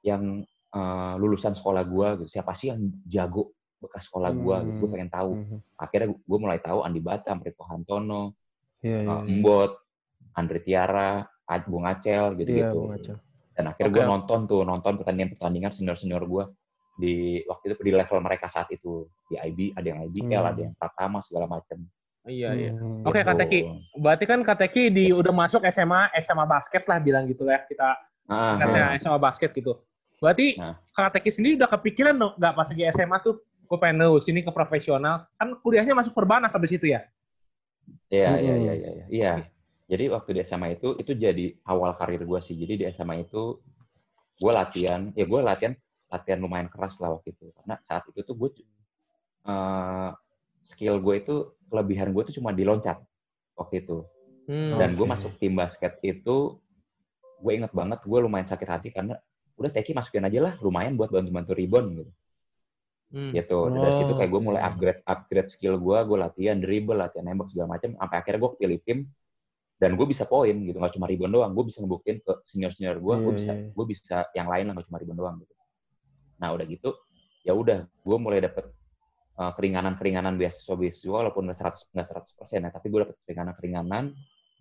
[0.05, 0.45] yang
[0.77, 4.77] uh, lulusan sekolah gue gitu siapa sih yang jago bekas sekolah gue hmm.
[4.79, 5.59] gue pengen tahu hmm.
[5.75, 8.38] akhirnya gue mulai tahu Andi Batam Riko Hantono
[8.86, 9.71] yeah, yeah, uh, Mbot
[10.33, 11.23] Andre Tiara
[11.67, 12.81] Bung Acel gitu-gitu.
[12.97, 13.15] Iya,
[13.53, 13.97] Dan akhirnya okay.
[14.01, 16.43] gue nonton tuh, nonton pertandingan-pertandingan senior-senior gue
[16.93, 20.51] di waktu itu di level mereka saat itu di IB ada yang IBL hmm.
[20.53, 21.81] ada yang Pratama segala macam.
[22.23, 22.71] Iya iya.
[22.71, 23.29] Hmm, Oke okay, gitu.
[23.35, 23.59] Kateki,
[23.99, 27.99] berarti kan Kateki di udah masuk SMA SMA basket lah bilang gitu ya kita
[28.31, 28.95] ah, ah.
[28.95, 29.81] SMA basket gitu.
[30.21, 30.77] Berarti nah.
[30.95, 35.57] Kateki sendiri udah kepikiran nggak pas lagi SMA tuh gue pengen sini ke profesional kan
[35.59, 37.03] kuliahnya masuk perbanas sampai situ ya?
[38.07, 39.05] Iya iya iya iya.
[39.09, 39.33] Iya
[39.84, 42.56] jadi waktu di SMA itu itu jadi awal karir gue sih.
[42.56, 43.60] Jadi di SMA itu
[44.39, 45.74] gue latihan ya gue latihan
[46.08, 47.52] latihan lumayan keras lah waktu itu.
[47.52, 48.50] Karena saat itu tuh gue
[49.48, 50.15] uh,
[50.63, 51.36] skill gue itu
[51.67, 53.04] kelebihan gue tuh cuma di loncat
[53.60, 54.08] waktu itu.
[54.43, 56.60] Hmm, dan gue masuk tim basket itu
[57.43, 59.19] gue inget banget gue lumayan sakit hati karena
[59.60, 62.12] udah Teki masukin aja lah lumayan buat bantu-bantu rebound gitu.
[63.13, 63.30] Hmm.
[63.30, 63.60] gitu.
[63.67, 63.69] Oh.
[63.69, 67.78] dari situ kayak gue mulai upgrade upgrade skill gue gue latihan dribble latihan nembak segala
[67.78, 69.00] macam sampai akhirnya gue pilih tim
[69.84, 73.04] dan gue bisa poin gitu nggak cuma rebound doang gue bisa ngebuktiin ke senior senior
[73.04, 73.72] gue yeah, gue bisa yeah.
[73.76, 75.54] gue bisa yang lain lah nggak cuma rebound doang gitu
[76.39, 76.89] nah udah gitu
[77.43, 78.72] ya udah gue mulai dapet
[79.36, 83.15] uh, keringanan keringanan beasiswa beasiswa walaupun nggak seratus nggak seratus persen ya tapi gue dapet
[83.28, 84.04] keringanan keringanan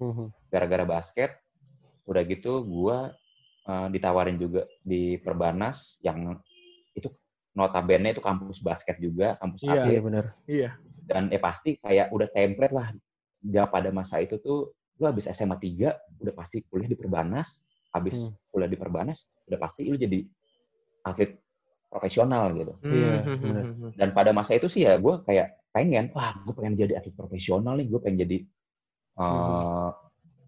[0.03, 0.27] mhm.
[0.51, 1.31] gara-gara basket
[2.03, 2.99] udah gitu gue
[3.71, 6.35] uh, ditawarin juga di Perbanas yang
[6.99, 7.09] itu
[7.53, 9.93] notabene itu kampus basket juga, kampus iya, atlet.
[9.93, 10.25] Iya benar.
[10.49, 10.71] Iya.
[11.05, 12.89] Dan eh pasti kayak udah template lah.
[13.43, 18.15] Dia pada masa itu tuh lu habis SMA 3 udah pasti kuliah di Perbanas, habis
[18.15, 18.55] hmm.
[18.55, 20.23] kuliah di Perbanas udah pasti lu jadi
[21.03, 21.43] atlet
[21.91, 22.73] profesional gitu.
[22.79, 23.65] Hmm, iya, hmm, hmm, benar.
[23.99, 27.75] Dan pada masa itu sih ya gue kayak pengen, wah gue pengen jadi atlet profesional
[27.75, 28.39] nih, gue pengen jadi
[29.19, 29.91] uh,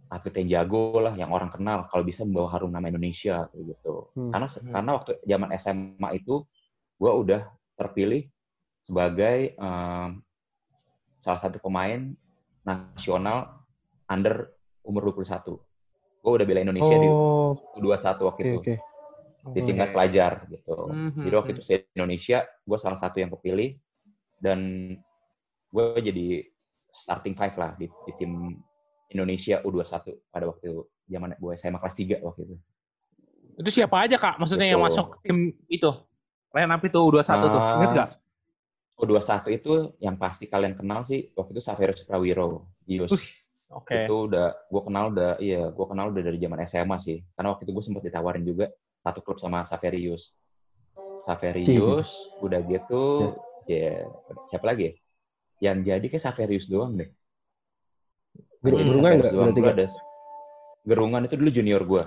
[0.08, 4.14] atlet yang jago lah, yang orang kenal, kalau bisa membawa harum nama Indonesia gitu.
[4.14, 4.30] Hmm.
[4.30, 4.70] Karena hmm.
[4.70, 6.46] karena waktu zaman SMA itu
[6.94, 7.42] gue udah
[7.74, 8.30] terpilih
[8.86, 10.22] sebagai um,
[11.18, 12.14] salah satu pemain
[12.62, 13.63] nasional
[14.14, 14.54] under
[14.86, 15.58] umur 21.
[16.24, 17.02] Gue udah bela Indonesia oh.
[17.02, 17.08] di
[17.82, 18.60] U21 waktu okay, itu.
[18.62, 18.78] Okay.
[19.44, 19.94] Di tingkat okay.
[19.98, 20.76] pelajar gitu.
[20.88, 21.24] Mm-hmm.
[21.26, 23.76] Jadi waktu itu saya Indonesia, gue salah satu yang kepilih
[24.40, 24.60] dan
[25.74, 26.26] gue jadi
[26.94, 28.56] starting five lah di, di tim
[29.10, 32.56] Indonesia U21 pada waktu zaman gue SMA kelas 3 waktu itu.
[33.60, 34.40] Itu siapa aja kak?
[34.40, 34.74] Maksudnya gitu.
[34.78, 35.90] yang masuk tim itu?
[36.54, 38.10] Line up itu U21 uh, tuh, inget gak?
[38.94, 43.10] U21 itu yang pasti kalian kenal sih, waktu itu Saverus Prawiro, Yus.
[43.10, 43.43] Oke.
[43.82, 44.06] Okay.
[44.06, 47.18] Itu udah, gue kenal udah, iya, gue kenal udah dari zaman SMA sih.
[47.34, 48.70] Karena waktu itu gue sempat ditawarin juga
[49.02, 50.30] satu klub sama Saverius.
[51.26, 52.10] Saverius,
[52.44, 53.34] udah gitu,
[53.66, 54.04] ya,
[54.46, 54.92] siapa lagi ya?
[55.70, 57.10] Yang jadi kayak Saverius doang deh.
[58.64, 59.86] Hmm, gerungan nggak berarti ada.
[60.84, 62.04] Gerungan itu dulu junior gue.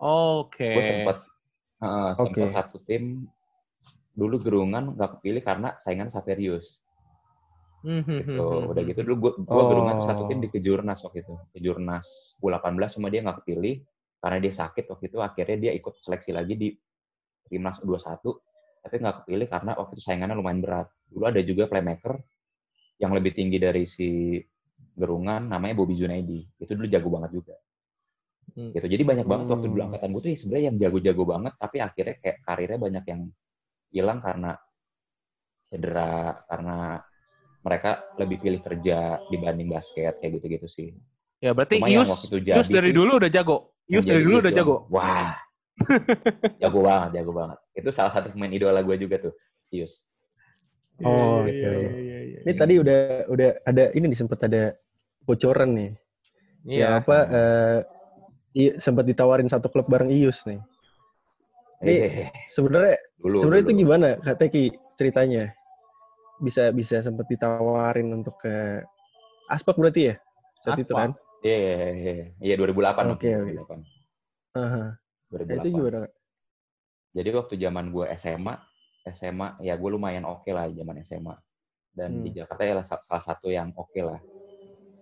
[0.00, 0.64] Oke.
[0.64, 0.72] Okay.
[0.76, 1.16] Gue sempat
[1.84, 2.48] uh, okay.
[2.48, 3.28] sempat satu tim
[4.16, 6.80] dulu gerungan nggak kepilih karena saingan Saverius.
[7.80, 8.44] Hmm, hmm, gitu.
[8.72, 9.68] Udah gitu dulu gue gue oh.
[9.72, 11.34] gerungan satu tim di Kejurnas waktu itu.
[11.56, 13.80] Kejurnas U18 cuma dia nggak kepilih
[14.20, 16.68] karena dia sakit waktu itu akhirnya dia ikut seleksi lagi di
[17.48, 18.20] timnas U21
[18.80, 20.88] tapi nggak kepilih karena waktu itu saingannya lumayan berat.
[21.08, 22.20] Dulu ada juga playmaker
[23.00, 24.40] yang lebih tinggi dari si
[24.96, 26.44] gerungan namanya Bobby Junaidi.
[26.60, 27.56] Itu dulu jago banget juga.
[28.56, 28.72] Hmm.
[28.74, 28.86] Gitu.
[28.88, 29.52] Jadi banyak banget hmm.
[29.56, 29.88] waktu dulu hmm.
[29.92, 33.20] angkatan gue tuh ya sebenarnya yang jago-jago banget, tapi akhirnya kayak karirnya banyak yang
[33.90, 34.50] hilang karena
[35.70, 36.14] cedera,
[36.50, 36.76] karena
[37.60, 40.88] mereka lebih pilih kerja dibanding basket kayak gitu-gitu sih.
[41.40, 43.72] Ya berarti Yus, Yus dari dulu udah jago.
[43.88, 44.76] Yus dari dulu udah jago.
[44.92, 45.36] Wah,
[46.62, 47.58] jago banget, jago banget.
[47.72, 49.34] Itu salah satu pemain idola gue juga tuh,
[49.72, 50.04] Yus.
[51.00, 54.76] Oh, iya, iya, iya, iya, Ini tadi udah udah ada ini nih sempat ada
[55.24, 55.90] bocoran nih.
[56.68, 56.76] Iya.
[56.76, 57.78] Ya apa uh,
[58.76, 60.60] sempat ditawarin satu klub bareng Ius nih.
[61.80, 65.56] Ini eh, sebenarnya sebenarnya itu gimana Kak Teki ceritanya?
[66.40, 68.80] Bisa bisa sempat ditawarin untuk ke
[69.52, 70.14] Aspak berarti ya?
[70.64, 70.84] Saat Aspak.
[70.88, 71.10] itu kan?
[71.40, 72.26] Iya, iya, iya.
[72.40, 73.16] Iya, 2008.
[73.16, 73.76] Oke, oke.
[74.56, 74.88] Uh -huh.
[75.32, 75.60] 2008.
[75.60, 76.08] Itu gimana?
[77.10, 78.54] Jadi waktu zaman gue SMA,
[79.08, 81.34] SMA ya gue lumayan oke okay lah zaman SMA
[81.96, 82.24] dan hmm.
[82.26, 84.20] di Jakarta ya salah satu yang oke okay lah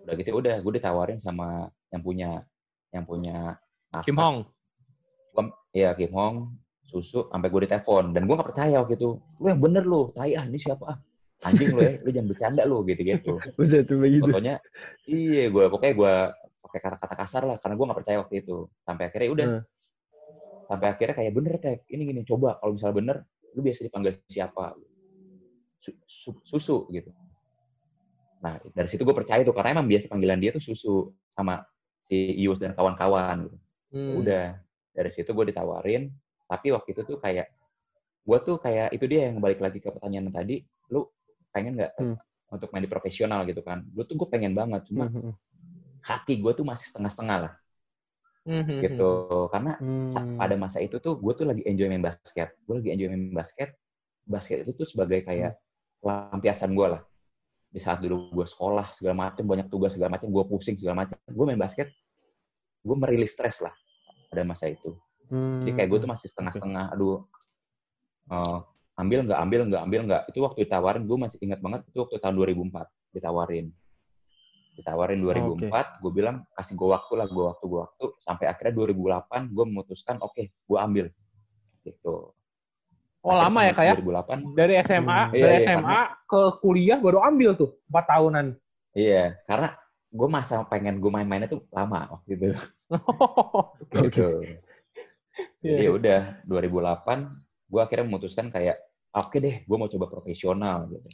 [0.07, 2.29] udah gitu udah gue ditawarin sama yang punya
[2.89, 3.59] yang punya
[3.93, 4.07] naskah.
[4.07, 4.37] Kim Hong
[5.35, 5.43] gua,
[5.75, 6.57] ya Kim Hong
[6.89, 10.33] susu sampai gue ditelepon dan gue gak percaya waktu itu lu yang bener lu tai
[10.33, 10.97] ah ini siapa ah
[11.39, 14.59] anjing lu ya lu jangan bercanda lu gitu gitu Bisa tuh begitu fotonya
[15.07, 16.13] iya gue pokoknya gue
[16.59, 19.61] pakai kata-kata kasar lah karena gue gak percaya waktu itu sampai akhirnya udah hmm.
[20.67, 23.17] sampai akhirnya kayak bener kayak ini gini coba kalau misalnya bener
[23.55, 24.75] lu biasa dipanggil siapa
[26.43, 27.09] susu gitu
[28.39, 31.63] nah dari situ gue percaya tuh karena emang biasa panggilan dia tuh susu sama
[31.99, 33.57] si Ius dan kawan-kawan gitu.
[33.95, 34.13] hmm.
[34.23, 34.45] udah
[34.91, 36.11] dari situ gue ditawarin
[36.47, 37.47] tapi waktu itu tuh kayak
[38.27, 40.61] gue tuh kayak itu dia yang balik lagi ke pertanyaan tadi
[40.93, 41.07] lu
[41.53, 42.15] pengen nggak hmm.
[42.53, 45.33] untuk main di profesional gitu kan gue tuh gue pengen banget cuma hmm.
[46.05, 47.53] hati gue tuh masih setengah-setengah lah
[48.49, 49.11] hmm gitu
[49.53, 50.39] karena hmm.
[50.39, 53.77] pada masa itu tuh gue tuh lagi enjoy main basket gue lagi enjoy main basket
[54.25, 55.59] basket itu tuh sebagai kayak
[56.01, 57.01] lampiasan gue lah
[57.69, 61.17] di saat dulu gue sekolah segala macam banyak tugas segala macam gue pusing segala macam
[61.21, 61.93] gue main basket
[62.81, 63.75] gue merilis stres lah
[64.33, 64.97] pada masa itu
[65.29, 65.65] hmm.
[65.65, 67.29] jadi kayak gue tuh masih setengah-setengah aduh
[68.33, 68.65] uh,
[68.99, 72.15] ambil nggak ambil nggak ambil nggak itu waktu ditawarin gue masih ingat banget itu waktu
[72.19, 73.65] tahun 2004 ditawarin
[74.75, 75.83] ditawarin 2004 okay.
[76.03, 80.15] gue bilang kasih gue waktu lah gue waktu gue waktu sampai akhirnya 2008 gue memutuskan
[80.19, 81.05] oke okay, gue ambil
[81.87, 82.35] gitu
[83.19, 83.95] Oh Akhirnya lama ya kayak?
[83.99, 84.55] 2008.
[84.55, 85.31] Dari SMA, hmm.
[85.35, 88.45] dari iya, SMA iya, ke kuliah baru ambil tuh empat tahunan.
[88.95, 89.75] Iya, karena
[90.07, 92.47] gue masa pengen gue main-mainnya tuh lama waktu itu.
[92.95, 93.75] Oh,
[94.07, 94.39] gitu.
[95.59, 95.91] Jadi yeah.
[95.91, 97.27] udah 2008,
[97.67, 98.79] gue akhirnya memutuskan kayak
[99.15, 101.09] oke okay deh, gue mau coba profesional gitu.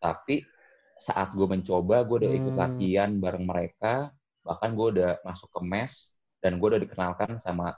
[0.00, 0.42] Tapi
[0.96, 2.62] saat gue mencoba, gue udah ikut hmm.
[2.62, 4.10] latihan bareng mereka,
[4.46, 5.92] bahkan gue udah masuk ke mes
[6.40, 7.74] dan gue udah dikenalkan sama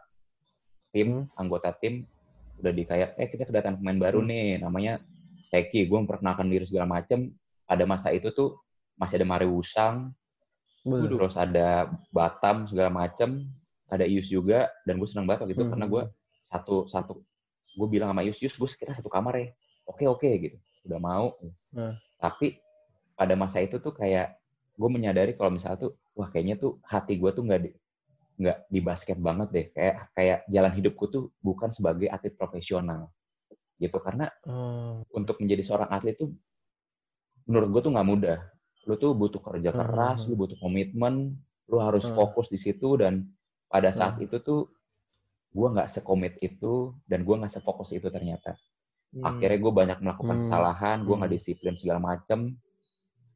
[0.92, 1.40] tim hmm.
[1.40, 2.04] anggota tim
[2.58, 4.28] udah di kayak eh kita kedatangan pemain baru hmm.
[4.28, 5.00] nih namanya
[5.48, 7.32] Teki gue memperkenalkan diri segala macem
[7.64, 8.60] pada masa itu tuh
[9.00, 10.12] masih ada Mario Wusang
[10.84, 11.08] hmm.
[11.08, 13.48] terus ada Batam segala macem
[13.88, 15.70] ada Ius juga dan gue seneng banget gitu hmm.
[15.72, 16.02] karena gue
[16.44, 17.24] satu satu
[17.78, 19.48] gue bilang sama Ius Ius gue sekira satu kamar ya
[19.86, 20.58] oke oke gitu
[20.90, 21.38] udah mau
[21.70, 21.94] hmm.
[22.18, 22.58] tapi
[23.14, 24.34] pada masa itu tuh kayak
[24.74, 27.60] gue menyadari kalau misalnya tuh wah kayaknya tuh hati gue tuh nggak
[28.38, 33.10] nggak di basket banget deh kayak kayak jalan hidupku tuh bukan sebagai atlet profesional
[33.78, 35.06] gitu karena hmm.
[35.14, 36.34] untuk menjadi seorang atlet tuh
[37.46, 38.38] menurut gue tuh nggak mudah
[38.86, 40.28] lu tuh butuh kerja keras hmm.
[40.30, 41.34] lu butuh komitmen
[41.68, 42.14] lu harus hmm.
[42.14, 43.26] fokus di situ dan
[43.68, 44.24] pada saat hmm.
[44.30, 44.60] itu tuh
[45.58, 48.54] gue nggak sekomit itu dan gue nggak sefokus itu ternyata
[49.10, 49.26] hmm.
[49.26, 50.44] akhirnya gue banyak melakukan hmm.
[50.46, 51.38] kesalahan gue nggak hmm.
[51.42, 52.54] disiplin segala macem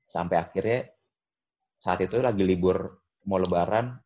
[0.06, 0.86] sampai akhirnya
[1.82, 3.98] saat itu lagi libur mau lebaran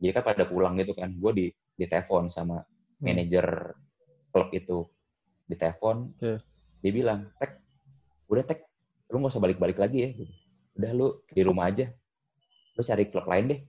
[0.00, 3.04] jadi kan pada pulang gitu kan gue di di telepon sama hmm.
[3.04, 3.46] manajer
[4.32, 4.88] klub itu
[5.44, 6.40] di telepon yeah.
[6.80, 7.60] dia bilang tek
[8.32, 8.64] udah tek
[9.12, 10.32] lu nggak usah balik-balik lagi ya gitu.
[10.80, 11.92] udah lu di rumah aja
[12.74, 13.60] lu cari klub lain deh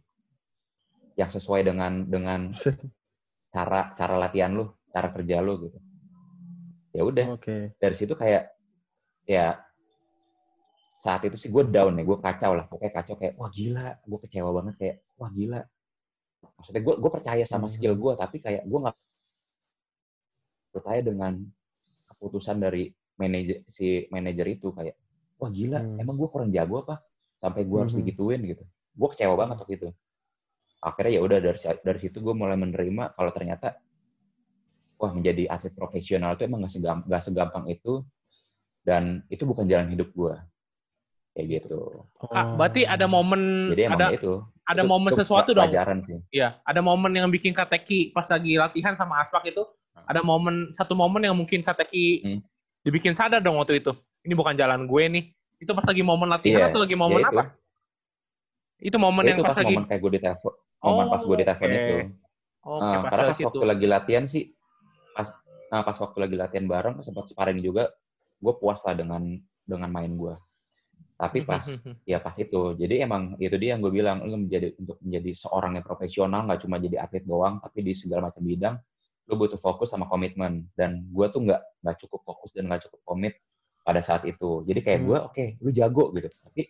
[1.19, 2.55] yang sesuai dengan dengan
[3.55, 5.79] cara cara latihan lu cara kerja lu gitu.
[6.91, 7.39] Ya udah.
[7.39, 7.71] Okay.
[7.79, 8.51] dari situ kayak
[9.23, 9.55] ya
[10.99, 12.67] saat itu sih gue down nih gue kacau lah.
[12.67, 13.95] Pokoknya kacau kayak wah gila.
[14.03, 15.61] Gue kecewa banget kayak wah gila.
[16.59, 18.03] Maksudnya gue gue percaya sama skill hmm.
[18.03, 18.97] gue tapi kayak gue nggak
[20.75, 21.39] percaya dengan
[22.11, 24.99] keputusan dari manajer si manajer itu kayak
[25.39, 25.79] wah gila.
[25.79, 26.03] Hmm.
[26.03, 26.99] emang gue kurang jago apa?
[27.39, 28.03] Sampai gue harus hmm.
[28.03, 28.63] digituin gitu.
[28.95, 29.89] Gue kecewa banget waktu itu
[30.85, 33.81] akhirnya ya udah dari dari situ gue mulai menerima kalau ternyata
[35.01, 38.05] wah menjadi atlet profesional itu emang gak, segam, gak segampang itu
[38.85, 40.37] dan itu bukan jalan hidup gue
[41.35, 42.07] kayak gitu.
[42.15, 44.39] Kak, berarti ada momen Jadi ada itu.
[44.65, 45.69] Ada itu, momen itu sesuatu dong.
[46.07, 46.17] Sih.
[46.31, 50.07] Iya, ada momen yang bikin Kateki pas lagi latihan sama Aspak itu, hmm.
[50.09, 52.39] ada momen satu momen yang mungkin Kateki hmm.
[52.87, 53.91] dibikin sadar dong waktu itu.
[54.25, 55.23] Ini bukan jalan gue nih.
[55.61, 56.71] Itu pas lagi momen latihan yeah.
[56.71, 57.43] atau lagi momen ya apa?
[58.81, 60.53] Itu momen ya yang pas, pas lagi momen kayak gue di telepon.
[60.85, 61.77] Momen oh, pas gue di telepon okay.
[61.81, 61.95] itu.
[62.65, 64.43] Oh, okay, uh, karena pas waktu lagi latihan sih
[65.13, 65.27] pas
[65.69, 67.89] nah, pas waktu lagi latihan bareng sempat sparring juga
[68.41, 70.33] gue puas lah dengan dengan main gue
[71.15, 71.63] tapi pas
[72.03, 72.75] ya pas itu.
[72.75, 76.67] Jadi emang itu dia yang gue bilang lu menjadi untuk menjadi seorang yang profesional nggak
[76.67, 78.75] cuma jadi atlet doang tapi di segala macam bidang
[79.31, 80.67] lu butuh fokus sama komitmen.
[80.75, 83.33] Dan gue tuh nggak nggak cukup fokus dan nggak cukup komit
[83.87, 84.67] pada saat itu.
[84.67, 85.27] Jadi kayak gue hmm.
[85.31, 86.27] oke okay, lu jago gitu.
[86.27, 86.63] Tapi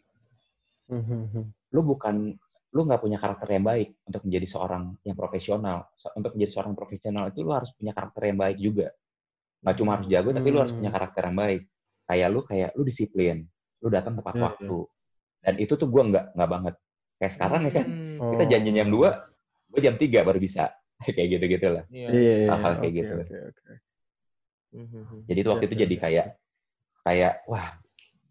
[1.73, 2.37] lu bukan
[2.75, 5.87] lu nggak punya karakter yang baik untuk menjadi seorang yang profesional.
[6.11, 8.87] Untuk menjadi seorang profesional itu lu harus punya karakter yang baik juga.
[9.63, 10.97] Nggak cuma harus jago tapi lu harus punya hmm.
[10.99, 11.61] karakter yang baik.
[12.05, 13.37] Kayak lu kayak lu disiplin
[13.79, 14.43] lu datang tepat hmm.
[14.43, 14.79] waktu.
[15.39, 16.75] Dan itu tuh gue nggak nggak banget.
[17.15, 18.31] Kayak sekarang ya kan hmm.
[18.35, 19.09] kita janji jam dua
[19.71, 20.75] gue jam tiga baru bisa.
[21.15, 22.07] Kayak gitu gitu lah yeah.
[22.07, 23.13] yeah, hal-hal kayak okay, gitu.
[23.19, 23.75] okay, okay.
[24.75, 26.27] Hmm, jadi itu waktu itu jadi kayak
[27.03, 27.75] kayak wah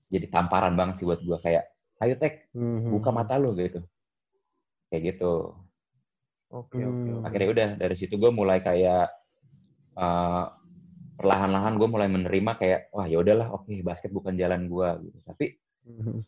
[0.09, 1.65] jadi tamparan banget sih buat gue kayak
[2.05, 2.49] ayo tek
[2.89, 3.85] buka mata lo gitu
[4.95, 5.51] kayak gitu
[6.55, 7.27] oke okay, oke okay, okay.
[7.27, 9.11] akhirnya udah dari situ gue mulai kayak
[9.99, 10.47] uh,
[11.19, 15.19] perlahan-lahan gue mulai menerima kayak wah ya udahlah oke okay, basket bukan jalan gue gitu
[15.27, 15.47] tapi
[15.87, 16.19] mm-hmm.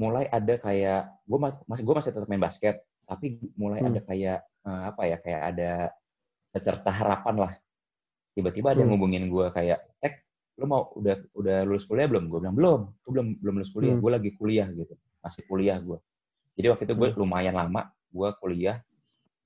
[0.00, 3.88] mulai ada kayak gue masih gue masih tetap main basket tapi mulai mm.
[3.92, 5.72] ada kayak uh, apa ya kayak ada
[6.52, 7.52] secerta harapan lah
[8.36, 8.96] tiba-tiba ada yang mm.
[8.96, 10.24] ngubungin gue kayak eh
[10.60, 13.96] lo mau udah udah lulus kuliah belum gue bilang belum gue belum belum lulus kuliah
[13.96, 14.02] mm.
[14.04, 15.98] gue lagi kuliah gitu masih kuliah gue
[16.58, 17.18] jadi waktu itu gue mm.
[17.22, 18.82] lumayan lama gue kuliah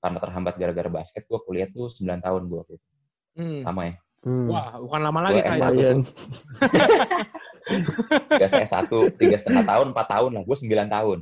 [0.01, 2.87] karena terhambat gara-gara basket gue kuliah tuh 9 tahun gue waktu itu
[3.37, 3.61] mm.
[3.69, 4.47] lama ya Hmm.
[4.47, 5.59] Wah, bukan lama lagi kayak
[8.39, 10.43] ya saya satu tiga setengah tahun, empat tahun lah.
[10.47, 11.19] Gue sembilan tahun.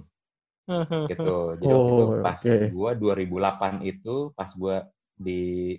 [1.10, 1.58] gitu.
[1.58, 2.69] Jadi oh, itu pas okay.
[2.69, 4.77] gue 2008 itu pas gue
[5.17, 5.73] di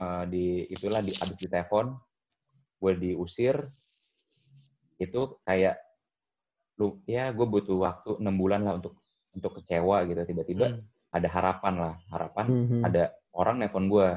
[0.00, 1.92] uh, di itulah di abis di telepon,
[2.80, 3.68] gue diusir.
[4.96, 5.76] Itu kayak
[6.80, 8.96] lu ya gue butuh waktu enam bulan lah untuk
[9.34, 10.22] untuk kecewa gitu.
[10.22, 11.12] Tiba-tiba hmm.
[11.14, 12.82] ada harapan lah, harapan hmm.
[12.86, 14.08] ada orang nelfon gue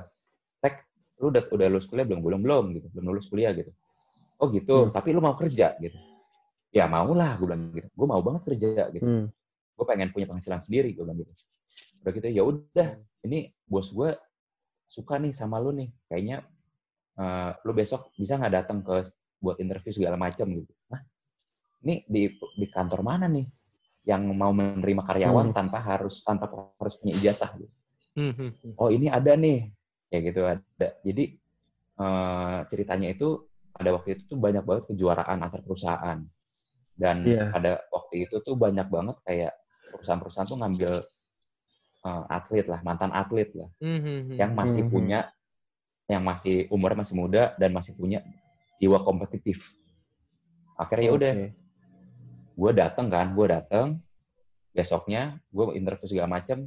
[1.18, 3.74] lu udah udah lulus kuliah belum belum belum gitu belum lulus kuliah gitu
[4.38, 4.94] oh gitu hmm.
[4.94, 5.98] tapi lu mau kerja gitu
[6.70, 9.26] ya mau lah gue bilang gitu gue mau banget kerja gitu hmm.
[9.78, 11.34] gue pengen punya penghasilan sendiri gue bilang gitu
[12.06, 12.90] udah gitu ya udah
[13.26, 14.14] ini bos gue
[14.88, 16.46] suka nih sama lu nih kayaknya
[17.18, 19.10] uh, lu besok bisa nggak datang ke
[19.42, 21.02] buat interview segala macam gitu nah
[21.82, 23.46] ini di di kantor mana nih
[24.08, 25.56] yang mau menerima karyawan hmm.
[25.56, 26.48] tanpa harus tanpa
[26.80, 27.76] harus punya ijazah gitu.
[28.16, 28.34] Hmm.
[28.34, 28.74] hmm, hmm.
[28.80, 29.68] Oh ini ada nih,
[30.08, 30.88] ya gitu ada.
[31.04, 31.36] Jadi
[32.00, 33.44] uh, ceritanya itu
[33.76, 36.24] pada waktu itu tuh banyak banget kejuaraan antar perusahaan
[36.98, 37.54] dan yeah.
[37.54, 39.54] pada waktu itu tuh banyak banget kayak
[39.94, 40.92] perusahaan-perusahaan tuh ngambil
[42.02, 44.34] uh, atlet lah mantan atlet lah mm-hmm.
[44.34, 44.94] yang masih mm-hmm.
[44.98, 45.20] punya
[46.10, 48.26] yang masih umurnya masih muda dan masih punya
[48.82, 49.62] jiwa kompetitif
[50.74, 51.50] akhirnya ya udah okay.
[52.58, 53.88] Gue dateng kan gue dateng.
[54.74, 56.66] Besoknya gue interview segala macem.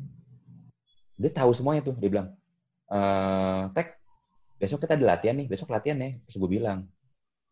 [1.19, 2.29] Dia tahu semuanya tuh dia bilang
[2.89, 2.99] e,
[3.77, 3.99] tek
[4.57, 6.23] besok kita ada latihan nih besok latihan nih.
[6.27, 6.87] Terus gue bilang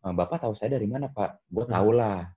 [0.03, 1.43] e, bapak tahu saya dari mana pak?
[1.51, 1.73] Gue hmm.
[1.75, 2.31] tahu lah.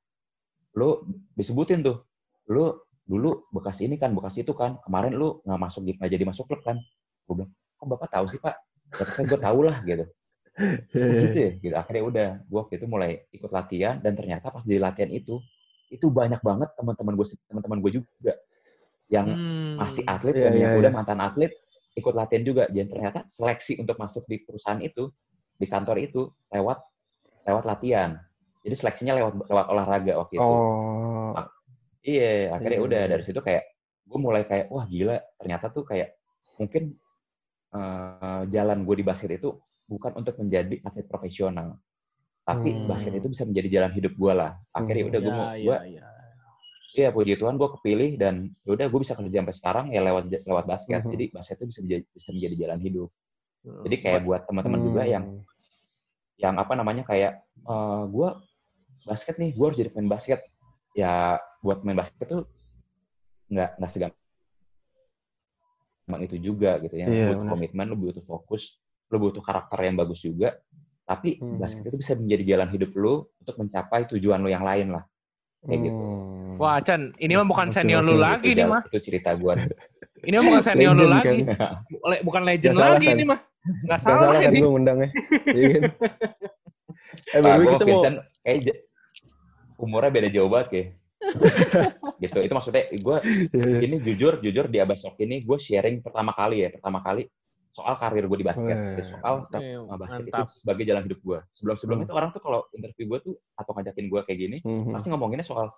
[0.75, 1.07] Lu
[1.39, 2.03] disebutin tuh
[2.51, 2.75] lu
[3.07, 6.63] dulu bekas ini kan bekas itu kan kemarin lu nggak masuk nggak jadi masuk klub
[6.67, 6.79] kan.
[7.27, 8.59] Gue bilang kok bapak tahu sih pak?
[8.93, 10.07] Kan gue tahu lah gitu.
[10.93, 11.75] Gitu ya gitu.
[11.75, 15.41] Akhirnya udah gue waktu itu mulai ikut latihan dan ternyata pas di latihan itu
[15.93, 18.33] itu banyak banget teman-teman gue teman-teman gue juga
[19.13, 19.77] yang hmm.
[19.77, 20.81] masih atlet yeah, dan yeah, yang yeah.
[20.81, 21.53] udah mantan atlet
[21.93, 25.13] ikut latihan juga dan ternyata seleksi untuk masuk di perusahaan itu
[25.61, 26.81] di kantor itu lewat
[27.45, 28.17] lewat latihan
[28.63, 30.43] jadi seleksinya lewat lewat olahraga waktu itu.
[30.47, 31.35] Oh.
[31.35, 31.51] Nah,
[32.07, 32.87] iya, akhirnya yeah.
[32.87, 33.29] udah iya, dari iya.
[33.29, 33.65] situ kayak
[34.07, 36.15] gue mulai kayak wah gila ternyata tuh kayak
[36.61, 36.95] mungkin
[37.75, 39.59] uh, jalan gue di basket itu
[39.91, 41.75] bukan untuk menjadi atlet profesional,
[42.43, 42.91] tapi hmm.
[42.91, 44.59] basket itu bisa menjadi jalan hidup gue lah.
[44.75, 45.11] Akhirnya hmm.
[45.11, 46.11] udah gue mau gue yeah,
[46.93, 50.29] Iya, puji Tuhan gue kepilih dan ya udah gue bisa kerja sampai sekarang ya lewat
[50.45, 51.01] lewat basket.
[51.01, 51.15] Mm -hmm.
[51.17, 53.09] Jadi basket itu bisa menjadi, bisa menjadi jalan hidup.
[53.63, 54.87] Jadi kayak buat teman-teman mm.
[54.91, 55.47] juga yang hmm.
[56.43, 58.29] yang apa namanya kayak uh, eh, gue
[59.09, 60.45] basket nih, gue harus jadi pemain basket.
[60.93, 62.45] Ya buat main basket tuh
[63.49, 64.21] nggak nggak segampang
[66.29, 67.09] itu juga gitu ya.
[67.09, 68.77] Yeah, butuh komitmen, lu butuh fokus,
[69.09, 70.61] lu butuh karakter yang bagus juga.
[71.13, 71.61] Tapi hmm.
[71.61, 75.05] basket itu bisa menjadi jalan hidup lu untuk mencapai tujuan lu yang lain lah.
[75.69, 76.01] Kayak gitu.
[76.01, 76.57] hmm.
[76.57, 76.63] gitu.
[76.65, 78.81] Wah, Chan, ini mah bukan senior lu lagi nih mah.
[78.89, 79.53] Itu cerita gue.
[80.29, 81.39] ini mah bukan senior lu lagi.
[81.45, 82.25] Kan?
[82.25, 83.17] Bukan legend lagi kan?
[83.21, 83.39] ini mah.
[83.87, 84.61] Gak salah, salah kan ini.
[84.65, 85.11] gue undangnya.
[85.59, 85.83] Iya kan?
[87.37, 88.03] eh, Pak, kita mau...
[88.43, 88.77] Kayak
[89.77, 90.89] umurnya beda jauh banget kayak.
[92.23, 93.17] gitu itu maksudnya gue
[93.55, 93.79] yeah, yeah.
[93.87, 97.31] ini jujur jujur di abasok ini gue sharing pertama kali ya pertama kali
[97.73, 100.45] soal karir gue di basket oh, soal uh, basket Mantap.
[100.45, 102.13] itu sebagai jalan hidup gue sebelum sebelumnya hmm.
[102.13, 104.93] tuh orang tuh kalau interview gue tuh atau ngajakin gue kayak gini hmm.
[104.93, 105.73] pasti ngomonginnya soal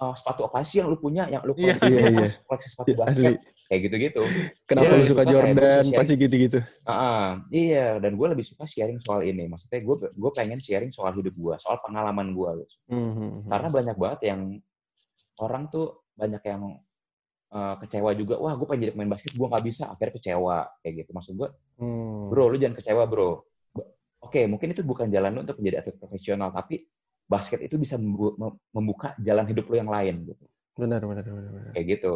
[0.00, 1.76] uh, sepatu apa sih yang lu punya yang lu iya.
[1.76, 2.32] koleksi, yeah, yeah.
[2.44, 3.66] koleksi sepatu yeah, basket asli.
[3.66, 4.22] kayak gitu-gitu.
[4.68, 5.84] Kenapa yeah, lu suka Jordan?
[5.92, 6.58] Pasti gitu-gitu.
[6.86, 9.48] Uh, uh, iya, dan gue lebih suka sharing soal ini.
[9.50, 12.50] Maksudnya gue gue pengen sharing soal hidup gue, soal pengalaman gue.
[12.92, 13.30] Mm -hmm.
[13.50, 14.40] Karena banyak banget yang
[15.40, 16.80] orang tuh banyak yang
[17.56, 18.36] uh, kecewa juga.
[18.36, 19.84] Wah, gue pengen jadi pemain basket, gue nggak bisa.
[19.88, 21.10] Akhirnya kecewa kayak gitu.
[21.16, 21.48] Maksud gue,
[21.80, 22.28] mm.
[22.28, 23.40] bro, lu jangan kecewa, bro.
[24.20, 26.84] Oke, okay, mungkin itu bukan jalan lu untuk menjadi atlet profesional, tapi
[27.26, 27.96] basket itu bisa
[28.70, 30.44] membuka jalan hidup lo yang lain gitu.
[30.76, 31.72] Benar, benar, benar, benar.
[31.72, 32.14] Kayak gitu.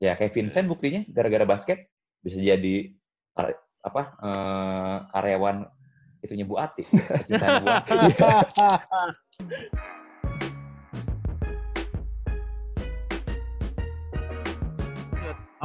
[0.00, 1.92] Ya kayak Vincent buktinya gara-gara basket
[2.24, 2.92] bisa jadi
[3.80, 5.64] apa uh, karyawan
[6.20, 8.68] itunya Bu Ati, Bu Ati.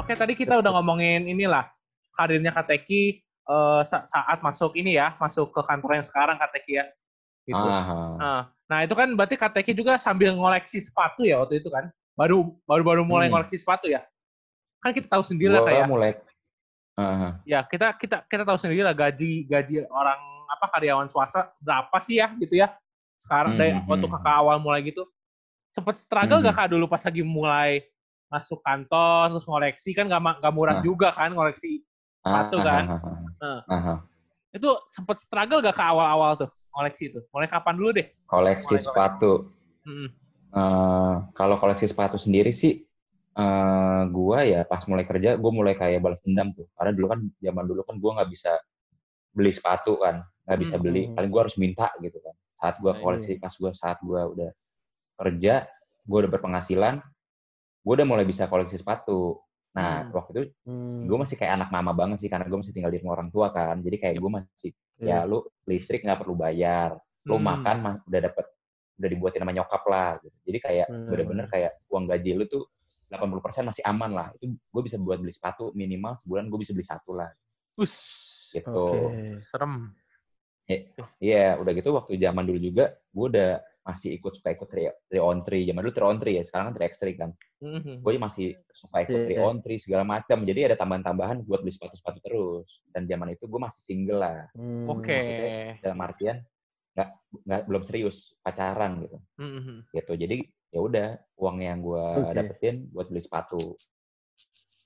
[0.06, 1.66] Oke, tadi kita udah ngomongin inilah
[2.14, 6.86] karirnya Kateki uh, saat masuk ini ya, masuk ke kantor yang sekarang Kateki ya.
[7.50, 7.58] Gitu.
[7.58, 11.90] Nah, Nah, itu kan berarti KTK juga sambil ngoleksi sepatu ya waktu itu kan?
[12.14, 13.34] Baru baru baru mulai hmm.
[13.38, 14.02] ngoleksi sepatu ya?
[14.82, 15.90] Kan kita tahu sendiri lah kayak.
[15.90, 16.14] mulai.
[16.96, 17.32] Uh-huh.
[17.46, 22.22] Ya, kita kita kita tahu sendiri lah gaji gaji orang apa karyawan swasta berapa sih
[22.22, 22.74] ya gitu ya.
[23.22, 23.60] Sekarang hmm.
[23.62, 24.16] dari hmm, waktu hmm.
[24.22, 25.02] kakak awal mulai gitu.
[25.74, 26.46] Sempet struggle hmm.
[26.50, 27.82] gak kak dulu pas lagi mulai
[28.36, 30.84] masuk kantor terus ngoleksi kan gak, gak murah uh.
[30.84, 31.80] juga kan ngoleksi
[32.20, 32.84] sepatu kan.
[33.40, 33.98] Uh, uh, uh.
[34.52, 36.52] Itu sempet struggle gak ke awal-awal tuh?
[36.76, 37.20] koleksi itu?
[37.32, 38.08] Mulai kapan dulu deh?
[38.28, 39.32] Koleksi Mulai sepatu.
[39.88, 40.10] Hmm.
[40.52, 42.84] Uh, kalau koleksi sepatu sendiri sih,
[43.40, 46.68] uh, gua ya pas mulai kerja, gue mulai kayak balas dendam tuh.
[46.76, 48.52] Karena dulu kan zaman dulu kan gue nggak bisa
[49.36, 51.12] beli sepatu kan, nggak bisa beli.
[51.16, 52.36] Paling gue harus minta gitu kan.
[52.60, 54.52] Saat gue nah, koleksi, pas gue saat gue udah
[55.16, 55.68] kerja,
[56.08, 57.04] gue udah berpenghasilan,
[57.86, 59.38] gue udah mulai bisa koleksi sepatu.
[59.78, 60.16] Nah, hmm.
[60.16, 61.06] waktu itu hmm.
[61.06, 63.54] gue masih kayak anak mama banget sih karena gue masih tinggal di rumah orang tua
[63.54, 63.78] kan.
[63.86, 65.22] Jadi kayak gue masih yeah.
[65.22, 66.98] ya lu listrik nggak perlu bayar,
[67.30, 67.46] lu hmm.
[67.46, 68.46] makan mah udah dapet
[68.96, 70.10] udah dibuatin sama nyokap lah.
[70.18, 70.38] Gitu.
[70.50, 71.08] Jadi kayak hmm.
[71.14, 72.64] bener-bener kayak uang gaji lu tuh
[73.14, 74.28] 80% masih aman lah.
[74.34, 77.30] Itu gue bisa buat beli sepatu minimal sebulan gue bisa beli satu lah.
[77.78, 77.96] Us.
[78.50, 78.72] Gitu.
[78.72, 79.46] Okay.
[79.46, 79.94] Serem.
[80.66, 80.90] Iya,
[81.22, 85.46] yeah, udah gitu waktu zaman dulu juga gue udah masih ikut suka ikut 3 on
[85.46, 87.32] 3 zaman dulu 3 on 3 ya sekarang kan 3 x 3 kan
[87.62, 87.96] mm-hmm.
[88.02, 91.70] gue masih suka ikut 3 yeah, on 3 segala macam jadi ada tambahan-tambahan buat beli
[91.70, 94.90] sepatu-sepatu terus dan zaman itu gue masih single lah mm.
[94.90, 95.78] oke okay.
[95.86, 96.42] dalam artian
[96.98, 97.10] nggak
[97.46, 99.78] nggak belum serius pacaran gitu mm-hmm.
[99.94, 100.36] gitu jadi
[100.74, 102.34] ya udah uang yang gue okay.
[102.42, 103.78] dapetin buat beli sepatu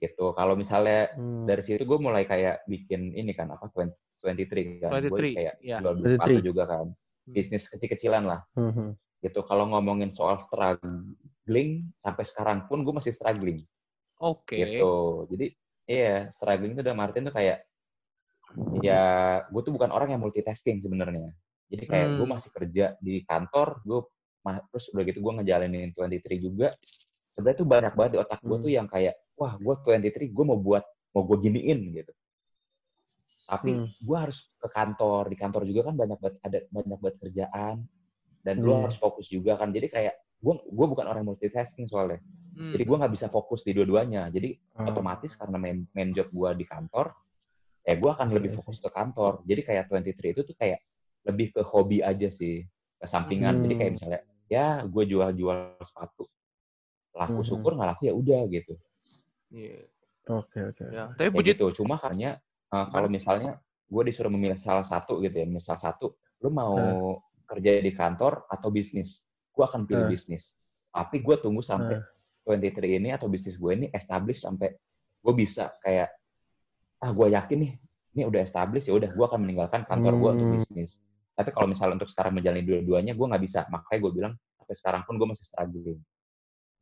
[0.04, 1.48] gitu kalau misalnya mm.
[1.48, 3.96] dari situ gue mulai kayak bikin ini kan apa 20,
[4.28, 5.80] 23 kan 23, gue kayak yeah.
[5.80, 6.88] jual beli sepatu juga kan.
[7.32, 8.42] Bisnis kecil-kecilan lah.
[8.58, 8.90] Mm-hmm.
[9.24, 9.40] Gitu.
[9.46, 13.60] Kalau ngomongin soal struggling, sampai sekarang pun gue masih struggling.
[14.20, 14.60] Oke.
[14.60, 14.80] Okay.
[14.80, 14.94] Gitu.
[15.36, 15.46] Jadi
[15.90, 17.66] iya, struggling itu udah Martin tuh kayak
[18.82, 19.04] ya
[19.46, 21.30] gue tuh bukan orang yang multitasking sebenarnya.
[21.70, 22.18] Jadi kayak hmm.
[22.18, 24.02] gue masih kerja di kantor, gue
[24.74, 26.74] terus udah gitu gue ngejalanin 23 juga.
[27.38, 28.66] Sebenarnya tuh banyak banget di otak gue hmm.
[28.66, 30.82] tuh yang kayak, wah gue 23 gue mau buat,
[31.14, 32.12] mau gue giniin gitu.
[33.50, 34.06] Tapi hmm.
[34.06, 37.76] gue harus ke kantor, di kantor juga kan banyak banget ada banyak banget kerjaan
[38.46, 38.84] dan gue yeah.
[38.86, 39.74] harus fokus juga kan.
[39.74, 42.22] Jadi kayak gue gue bukan orang multitasking soalnya.
[42.54, 42.78] Hmm.
[42.78, 44.30] Jadi gue nggak bisa fokus di dua-duanya.
[44.30, 44.86] Jadi hmm.
[44.86, 47.10] otomatis karena main, main job gue di kantor,
[47.82, 49.42] ya gue akan lebih fokus ke kantor.
[49.50, 50.80] Jadi kayak 23 itu tuh kayak
[51.26, 52.62] lebih ke hobi aja sih,
[53.02, 53.58] ke sampingan.
[53.58, 53.64] Hmm.
[53.66, 53.98] Jadi kayak hmm.
[53.98, 56.30] misalnya, ya gue jual-jual sepatu,
[57.18, 57.50] laku hmm.
[57.50, 58.74] syukur nggak laku ya udah gitu.
[59.50, 59.90] Iya.
[60.30, 60.86] Oke oke.
[60.94, 61.74] Ya, tapi puji tuh.
[61.74, 62.38] Cuma karena
[62.74, 63.58] uh, kalau misalnya
[63.90, 66.14] gue disuruh memilih salah satu gitu ya, misal satu,
[66.46, 67.16] lu mau uh.
[67.50, 70.12] kerja di kantor atau bisnis, gue akan pilih uh.
[70.12, 70.54] bisnis.
[70.90, 72.06] Tapi gue tunggu sampai uh.
[72.50, 74.74] 23 ini atau bisnis gue ini establish sampai
[75.20, 76.10] gue bisa kayak
[77.00, 77.74] ah gue yakin nih
[78.18, 80.58] ini udah establish ya udah gue akan meninggalkan kantor gue untuk hmm.
[80.64, 80.92] bisnis.
[81.38, 85.02] Tapi kalau misalnya untuk sekarang menjalani dua-duanya gue nggak bisa, makanya gue bilang sampai sekarang
[85.08, 86.00] pun gue masih struggling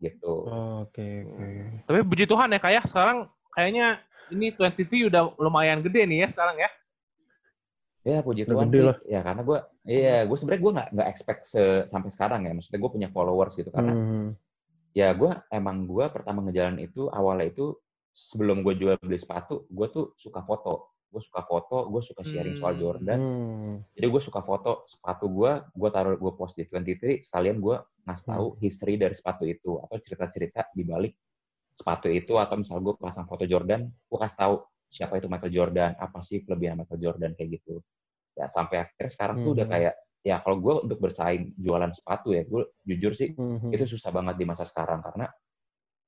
[0.02, 0.34] gitu.
[0.50, 1.38] Oke okay, oke.
[1.38, 1.56] Okay.
[1.86, 3.18] Tapi puji Tuhan ya kayak ya, sekarang
[3.58, 3.98] kayaknya
[4.30, 6.70] ini 23 udah lumayan gede nih ya sekarang ya.
[8.06, 8.86] Ya puji Tuhan sih.
[8.86, 8.98] Lah.
[9.10, 12.54] Ya karena gue, iya gue sebenarnya gue nggak nggak expect se sampai sekarang ya.
[12.54, 14.28] Maksudnya gue punya followers gitu karena hmm.
[14.94, 17.76] ya gue emang gue pertama ngejalan itu awalnya itu
[18.14, 20.94] sebelum gue jual beli sepatu, gue tuh suka foto.
[21.08, 22.62] Gue suka foto, gue suka sharing hmm.
[22.62, 23.20] soal Jordan.
[23.20, 23.76] Hmm.
[23.98, 28.28] Jadi gue suka foto sepatu gue, gue taruh gue post di 23 sekalian gue ngasih
[28.28, 28.60] tahu hmm.
[28.64, 31.12] history dari sepatu itu atau cerita-cerita di balik
[31.78, 34.56] sepatu itu atau misal gue pasang foto Jordan, gue kasih tahu
[34.90, 37.86] siapa itu Michael Jordan, apa sih kelebihan Michael Jordan kayak gitu.
[38.34, 39.46] Ya sampai akhirnya sekarang hmm.
[39.46, 39.76] tuh udah hmm.
[39.78, 39.94] kayak
[40.26, 43.70] ya kalau gue untuk bersaing jualan sepatu ya, gue jujur sih hmm.
[43.70, 45.30] itu susah banget di masa sekarang karena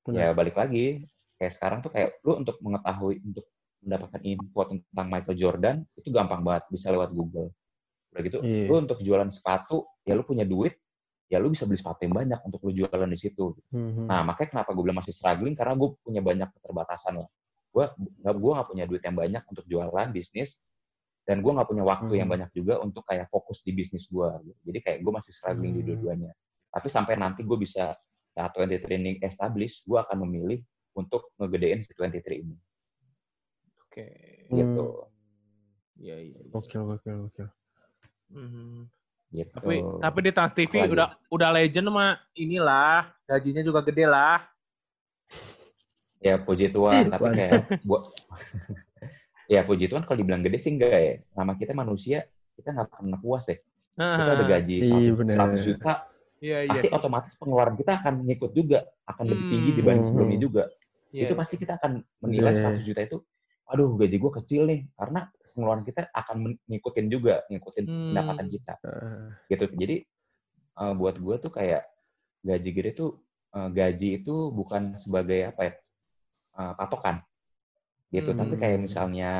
[0.09, 0.17] Benar.
[0.17, 1.05] ya balik lagi
[1.37, 3.45] kayak sekarang tuh kayak lu untuk mengetahui untuk
[3.79, 7.53] mendapatkan info tentang Michael Jordan itu gampang banget bisa lewat Google.
[8.09, 8.65] Udah gitu, yeah.
[8.65, 10.81] lu untuk jualan sepatu ya lu punya duit
[11.29, 13.53] ya lu bisa beli sepatu yang banyak untuk lu jualan di situ.
[13.69, 14.09] Mm-hmm.
[14.09, 17.29] Nah, makanya kenapa gue bilang masih struggling karena gue punya banyak keterbatasan lah.
[17.69, 20.57] Gue nggak gue nggak punya duit yang banyak untuk jualan bisnis
[21.29, 22.19] dan gue nggak punya waktu mm-hmm.
[22.25, 24.29] yang banyak juga untuk kayak fokus di bisnis gue.
[24.65, 25.85] Jadi kayak gue masih struggling mm-hmm.
[25.85, 26.31] di dua-duanya.
[26.73, 27.93] Tapi sampai nanti gue bisa
[28.33, 30.65] saat 23 training establish, gue akan memilih
[30.97, 32.57] untuk ngegedein si 23 ini.
[33.85, 34.05] Oke.
[34.49, 34.49] Okay.
[34.49, 34.85] Gitu.
[36.01, 36.39] Iya, iya.
[36.41, 36.53] iya.
[36.57, 37.43] Oke, oke, oke.
[39.29, 39.53] Gitu.
[39.53, 40.91] Tapi tapi di Trans TV Lagi.
[40.97, 44.41] udah udah legend mah inilah gajinya juga gede lah.
[46.19, 48.11] Ya puji Tuhan, tapi kayak buat
[49.55, 51.15] ya puji Tuhan kalau dibilang gede sih enggak ya.
[51.31, 52.27] Nama kita manusia,
[52.59, 53.55] kita nggak pernah puas ya.
[53.95, 56.71] Kita ada gaji iya, 100 juta, Iya, iya.
[56.71, 60.11] Pasti otomatis pengeluaran kita akan ngikut juga, akan lebih tinggi dibanding hmm.
[60.11, 60.63] sebelumnya juga.
[61.11, 61.27] Yeah.
[61.27, 62.79] Itu pasti kita akan menilai yeah.
[62.79, 63.17] 100 juta itu,
[63.69, 68.05] aduh gaji gue kecil nih, karena pengeluaran kita akan ngikutin juga, ngikutin hmm.
[68.11, 68.73] pendapatan kita.
[69.45, 69.65] Gitu.
[69.77, 69.95] Jadi
[70.79, 71.83] uh, buat gue tuh kayak
[72.41, 73.19] gaji gede tuh
[73.53, 75.73] uh, gaji itu bukan sebagai apa ya
[76.57, 77.21] uh, patokan
[78.09, 78.31] gitu.
[78.33, 78.39] Hmm.
[78.41, 78.85] Tapi kayak hmm.
[78.89, 79.31] misalnya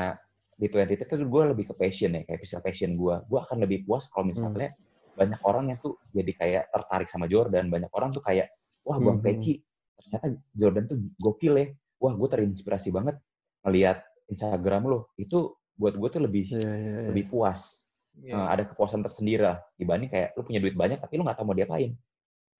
[0.60, 3.14] di 20 itu gue lebih ke passion ya, kayak bisa passion gue.
[3.26, 4.32] Gue akan lebih puas kalau hmm.
[4.36, 5.16] misalnya hmm.
[5.16, 7.72] banyak orang yang tuh jadi kayak tertarik sama Jordan.
[7.72, 8.52] Banyak orang tuh kayak,
[8.84, 9.26] wah Bang hmm.
[9.26, 9.54] Peki,
[9.98, 11.66] ternyata Jordan tuh gokil ya.
[12.00, 13.16] Wah gue terinspirasi banget
[13.60, 14.00] melihat
[14.30, 15.10] Instagram lo.
[15.18, 17.08] Itu buat gue tuh lebih yeah, yeah, yeah.
[17.08, 17.80] lebih puas
[18.20, 18.36] yeah.
[18.36, 21.48] uh, ada kepuasan tersendiri lah dibanding kayak lu punya duit banyak tapi lu nggak tahu
[21.48, 21.96] mau diapain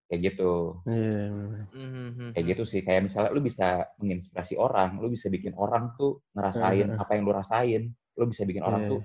[0.09, 1.29] kayak gitu yeah.
[1.71, 2.29] Iya, mm-hmm.
[2.33, 6.97] kayak gitu sih kayak misalnya lu bisa menginspirasi orang lu bisa bikin orang tuh ngerasain
[6.97, 7.03] yeah.
[7.03, 7.83] apa yang lu rasain
[8.16, 8.91] lu bisa bikin orang yeah.
[8.97, 9.01] tuh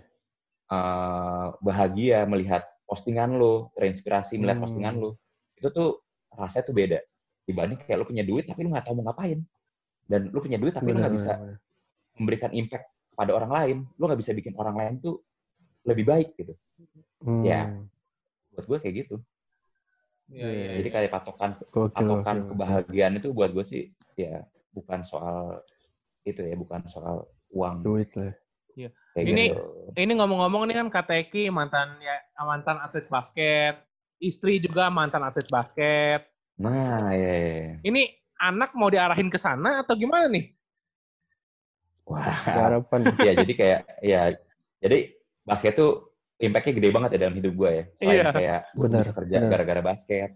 [0.72, 4.66] uh, bahagia melihat postingan lu terinspirasi melihat hmm.
[4.66, 5.12] postingan lu
[5.60, 6.00] itu tuh
[6.34, 7.00] rasanya tuh beda
[7.46, 9.44] dibanding kayak lu punya duit tapi lu nggak tahu mau ngapain
[10.06, 11.34] dan lu punya duit tapi bener, lu nggak bisa
[12.16, 15.24] memberikan impact pada orang lain, lu nggak bisa bikin orang lain tuh
[15.88, 16.54] lebih baik gitu.
[17.24, 17.44] Hmm.
[17.44, 17.72] Ya,
[18.52, 19.16] buat gue kayak gitu.
[20.26, 22.50] Ya, ya, Jadi kayak patokan gokil, patokan gokil.
[22.54, 23.84] kebahagiaan itu buat gue sih
[24.18, 24.42] ya
[24.74, 25.62] bukan soal
[26.26, 27.86] itu ya, bukan soal uang.
[27.86, 28.34] Duit lah.
[28.76, 28.92] Iya.
[29.16, 29.64] ini gitu.
[29.96, 33.80] ini ngomong-ngomong ini kan KTK mantan ya mantan atlet basket,
[34.20, 36.28] istri juga mantan atlet basket.
[36.60, 37.34] Nah, ya.
[37.40, 37.72] ya.
[37.88, 38.02] Ini
[38.36, 40.52] anak mau diarahin ke sana atau gimana nih?
[42.06, 43.02] Wah, harapan.
[43.28, 44.22] ya jadi kayak ya
[44.80, 44.98] jadi
[45.42, 47.84] basket tuh impact-nya gede banget ya dalam hidup gue ya.
[47.98, 48.34] Selain yeah.
[48.34, 50.30] kayak gue bisa kerja gara-gara basket,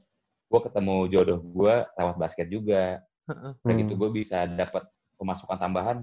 [0.49, 2.83] gue ketemu jodoh gue lewat basket juga.
[3.29, 4.89] Udah gitu gue bisa dapat
[5.19, 5.97] pemasukan tambahan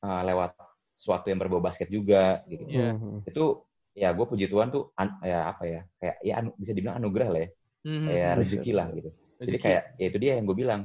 [0.00, 0.56] uh, lewat
[0.96, 2.64] sesuatu yang berbau basket juga gitu.
[2.70, 2.96] Yeah.
[3.26, 6.96] Itu ya gue puji Tuhan tuh an, ya apa ya kayak ya anu, bisa dibilang
[7.02, 7.50] anugerah lah ya.
[7.82, 8.06] Mm-hmm.
[8.08, 9.10] Kayak rezeki lah gitu.
[9.12, 9.46] Rezeki.
[9.50, 10.80] Jadi kayak ya itu dia yang gue bilang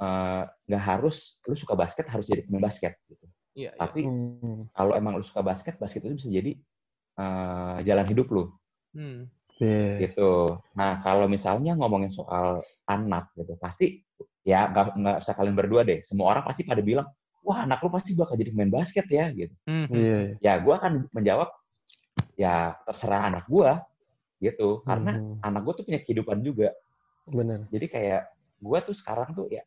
[0.00, 3.26] nggak uh, harus lu suka basket harus jadi pemain basket gitu.
[3.52, 3.78] Iya, iya.
[3.78, 4.64] Tapi iya.
[4.72, 6.52] kalau emang lu suka basket, basket itu bisa jadi
[7.20, 8.44] uh, jalan hidup lu.
[8.96, 9.28] Hmm.
[9.60, 10.08] Yeah.
[10.08, 10.56] Gitu.
[10.72, 14.00] Nah kalau misalnya ngomongin soal anak gitu, pasti
[14.40, 16.00] ya nggak nggak usah kalian berdua deh.
[16.00, 17.04] Semua orang pasti pada bilang,
[17.44, 19.52] wah anak lu pasti bakal jadi pemain basket ya gitu.
[19.68, 19.84] Hmm.
[19.92, 20.40] Yeah.
[20.40, 21.52] Ya gue akan menjawab,
[22.40, 23.68] ya terserah anak gue
[24.40, 24.80] gitu.
[24.88, 25.44] Karena hmm.
[25.44, 26.72] anak gue tuh punya kehidupan juga.
[27.28, 27.68] Benar.
[27.68, 29.60] Jadi kayak gue tuh sekarang tuh ya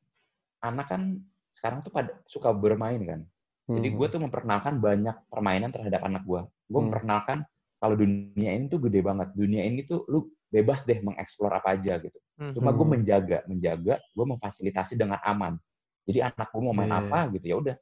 [0.64, 1.20] anak kan
[1.54, 3.22] sekarang tuh pada suka bermain kan.
[3.64, 4.14] Jadi gue hmm.
[4.14, 6.42] tuh memperkenalkan banyak permainan terhadap anak gue.
[6.68, 6.86] Gue hmm.
[6.92, 7.38] memperkenalkan
[7.80, 9.32] kalau dunia ini tuh gede banget.
[9.32, 12.20] Dunia ini tuh lu bebas deh mengeksplor apa aja gitu.
[12.36, 12.52] Hmm.
[12.52, 15.56] Cuma gue menjaga, menjaga, gue memfasilitasi dengan aman.
[16.04, 17.00] Jadi anak gue mau main yeah.
[17.00, 17.76] apa gitu ya udah.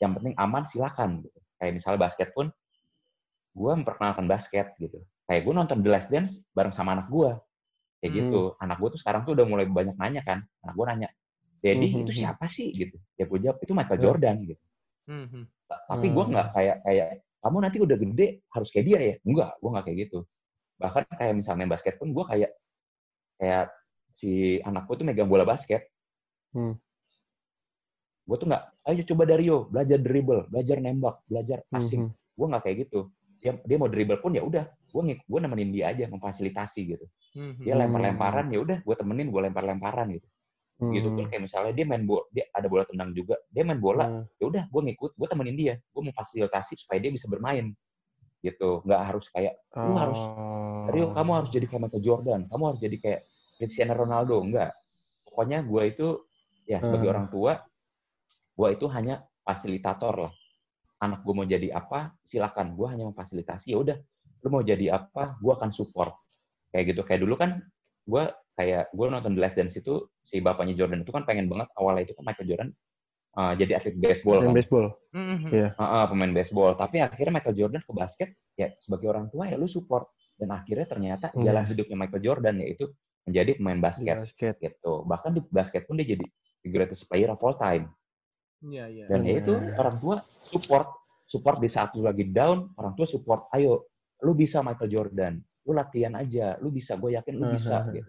[0.00, 1.38] Yang penting aman silakan gitu.
[1.60, 2.46] Kayak misalnya basket pun,
[3.52, 5.04] gue memperkenalkan basket gitu.
[5.28, 7.30] Kayak gue nonton The Last Dance bareng sama anak gue.
[8.00, 8.18] Kayak hmm.
[8.24, 8.40] gitu.
[8.56, 10.40] Anak gue tuh sekarang tuh udah mulai banyak nanya kan.
[10.64, 11.08] Anak gue nanya,
[11.64, 11.92] jadi mm-hmm.
[11.92, 12.20] itu hmm, hmm.
[12.20, 12.96] siapa sih gitu?
[13.16, 14.64] Ya gue jawab itu Michael Jordan gitu.
[15.08, 15.42] Mm-hmm.
[15.66, 17.06] Tapi gue nggak kayak kayak
[17.40, 19.14] kamu nanti udah gede harus kayak dia ya?
[19.24, 20.18] Enggak, gue nggak kayak gitu.
[20.76, 22.50] Bahkan kayak misalnya main basket pun gue kayak
[23.40, 23.64] kayak
[24.16, 25.88] si anakku tuh megang bola basket.
[26.52, 26.76] Mm.
[28.26, 32.10] Gue tuh nggak, ayo coba Dario belajar dribble, belajar nembak, belajar passing.
[32.10, 32.36] Mm-hmm.
[32.36, 33.00] Gue nggak kayak gitu.
[33.36, 37.06] Dia, dia mau dribble pun ya udah, gue gue nemenin dia aja memfasilitasi gitu.
[37.36, 37.62] Mm-hmm.
[37.62, 40.26] Dia lempar-lemparan ya udah, gue temenin gue lempar-lemparan gitu
[40.80, 40.92] hmm.
[40.92, 44.04] gitu pun kayak misalnya dia main bola dia ada bola tendang juga dia main bola
[44.06, 44.40] hmm.
[44.40, 47.72] ya udah gue ngikut gue temenin dia gue memfasilitasi supaya dia bisa bermain
[48.44, 49.98] gitu nggak harus kayak lu oh.
[49.98, 50.20] harus
[50.92, 53.20] Rio kamu harus jadi kayak Michael Jordan kamu harus jadi kayak
[53.56, 54.70] Cristiano Ronaldo enggak
[55.26, 56.08] pokoknya gue itu
[56.68, 57.14] ya sebagai hmm.
[57.16, 57.52] orang tua
[58.56, 60.32] gue itu hanya fasilitator lah
[61.00, 63.96] anak gue mau jadi apa silakan gue hanya memfasilitasi ya udah
[64.44, 66.16] lu mau jadi apa gue akan support
[66.72, 67.60] kayak gitu kayak dulu kan
[68.06, 68.24] gue
[68.56, 72.08] kayak gue nonton The Last Dance itu si bapaknya Jordan itu kan pengen banget awalnya
[72.08, 72.68] itu kan Michael Jordan
[73.36, 74.56] uh, jadi atlet baseball kan.
[74.56, 74.86] baseball.
[75.12, 75.50] Mm-hmm.
[75.52, 75.70] Yeah.
[75.76, 76.72] Uh, uh, pemain baseball.
[76.74, 80.08] Tapi akhirnya Michael Jordan ke basket ya sebagai orang tua ya lu support
[80.40, 81.44] dan akhirnya ternyata mm.
[81.44, 82.84] jalan hidupnya Michael Jordan yaitu
[83.28, 84.54] menjadi pemain basket, basket.
[84.58, 85.04] gitu.
[85.04, 86.24] Bahkan di basket pun dia jadi
[86.64, 87.92] the greatest player of all time.
[88.64, 88.98] Iya, yeah, iya.
[89.04, 89.08] Yeah.
[89.12, 89.36] Dan yeah.
[89.36, 90.16] ya itu orang tua
[90.48, 90.88] support
[91.26, 93.90] support di saat lu lagi down, orang tua support, ayo
[94.22, 95.34] lu bisa Michael Jordan,
[95.66, 98.06] lu latihan aja, lu bisa, gue yakin lu bisa gitu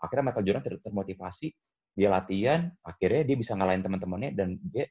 [0.00, 1.48] akhirnya Michael Jordan ter termotivasi
[1.94, 4.88] dia latihan akhirnya dia bisa ngalahin teman-temannya dan dia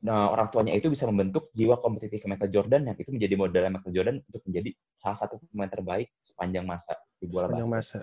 [0.00, 3.94] nah, orang tuanya itu bisa membentuk jiwa kompetitif Michael Jordan yang itu menjadi modal Michael
[3.94, 8.00] Jordan untuk menjadi salah satu pemain terbaik sepanjang masa di bola sepanjang masa.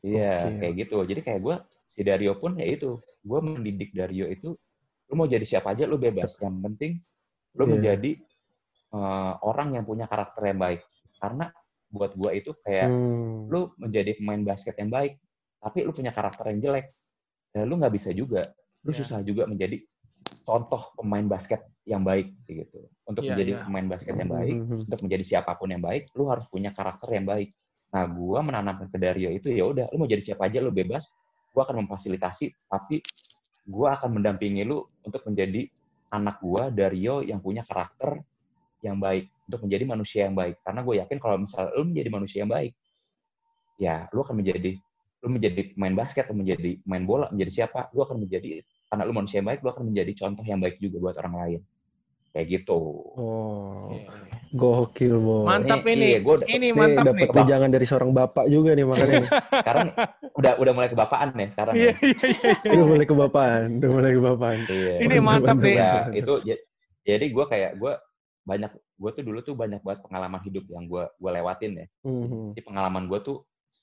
[0.00, 0.56] Iya okay.
[0.64, 0.96] kayak gitu.
[1.04, 4.56] Jadi kayak gue si Dario pun ya itu gue mendidik Dario itu
[5.12, 6.40] lu mau jadi siapa aja lu bebas.
[6.40, 6.92] Yang penting
[7.54, 7.72] lu yeah.
[7.76, 8.10] menjadi
[8.96, 10.80] uh, orang yang punya karakter yang baik.
[11.20, 11.52] Karena
[11.94, 13.46] buat gue itu kayak hmm.
[13.46, 15.14] lu menjadi pemain basket yang baik
[15.62, 16.90] tapi lu punya karakter yang jelek
[17.54, 18.42] ya lu nggak bisa juga
[18.82, 18.98] lu yeah.
[18.98, 19.78] susah juga menjadi
[20.42, 23.64] contoh pemain basket yang baik gitu untuk yeah, menjadi yeah.
[23.64, 24.84] pemain basket yang baik mm -hmm.
[24.90, 27.54] untuk menjadi siapa pun yang baik lu harus punya karakter yang baik
[27.94, 31.06] nah gue menanamkan ke Dario itu ya udah lu mau jadi siapa aja lu bebas
[31.54, 32.98] gue akan memfasilitasi tapi
[33.64, 35.70] gue akan mendampingi lu untuk menjadi
[36.10, 38.18] anak gue Dario yang punya karakter
[38.82, 40.56] yang baik untuk menjadi manusia yang baik.
[40.64, 42.72] Karena gue yakin kalau misalnya lu menjadi manusia yang baik,
[43.76, 44.70] ya lu akan menjadi
[45.24, 48.60] lu menjadi pemain basket, lu menjadi main bola, menjadi siapa, lu akan menjadi
[48.92, 51.60] karena lu manusia yang baik, lu akan menjadi contoh yang baik juga buat orang lain.
[52.34, 52.78] Kayak gitu.
[53.14, 53.94] Oh,
[54.50, 55.46] gokil, Bo.
[55.46, 56.18] Mantap ini.
[56.18, 57.30] Iya, gua ini mantap nih.
[57.30, 59.22] Dapat jangan dari seorang bapak juga nih makanya.
[59.62, 59.86] sekarang
[60.34, 61.74] udah udah mulai kebapaan nih sekarang.
[61.78, 62.50] Iya, iya, iya.
[62.74, 64.58] Udah mulai kebapaan, udah mulai kebapaan.
[64.66, 64.94] Iya.
[64.98, 65.76] Ini mantap nih.
[65.78, 66.32] Ya, itu
[67.06, 67.92] jadi gue kayak gue
[68.44, 71.86] banyak gue tuh dulu tuh banyak banget pengalaman hidup yang gue gue lewatin ya.
[72.04, 72.44] Mm-hmm.
[72.54, 73.36] Jadi pengalaman gue tuh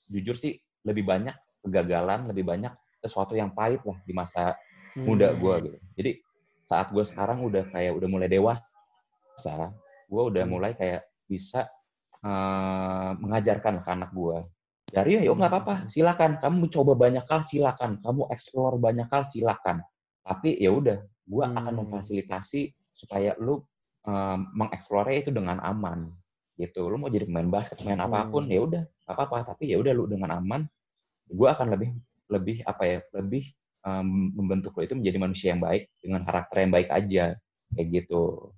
[0.06, 0.54] jujur sih
[0.86, 5.04] lebih banyak kegagalan, lebih banyak sesuatu yang pahit lah di masa mm-hmm.
[5.04, 5.78] muda gue gitu.
[5.98, 6.10] Jadi
[6.62, 9.74] saat gue sekarang udah kayak udah mulai dewasa,
[10.06, 10.48] gue udah mm-hmm.
[10.48, 11.66] mulai kayak bisa
[12.22, 14.38] uh, mengajarkan ke anak gue.
[14.92, 16.36] Dari ya, yuk nggak apa-apa, silakan.
[16.36, 17.96] Kamu mencoba banyak hal, silakan.
[18.04, 19.80] Kamu explore banyak hal, silakan.
[20.20, 21.56] Tapi ya udah, gue hmm.
[21.56, 23.64] akan memfasilitasi supaya lu
[24.06, 26.10] um, mengeksplornya itu dengan aman
[26.58, 26.86] gitu.
[26.86, 28.52] Lu mau jadi pemain basket pemain apa pun hmm.
[28.52, 30.62] ya udah apa apa tapi ya udah lu dengan aman
[31.26, 31.90] gue akan lebih
[32.30, 33.50] lebih apa ya lebih
[33.84, 37.24] um, membentuk lo itu menjadi manusia yang baik dengan karakter yang baik aja
[37.74, 38.52] kayak gitu.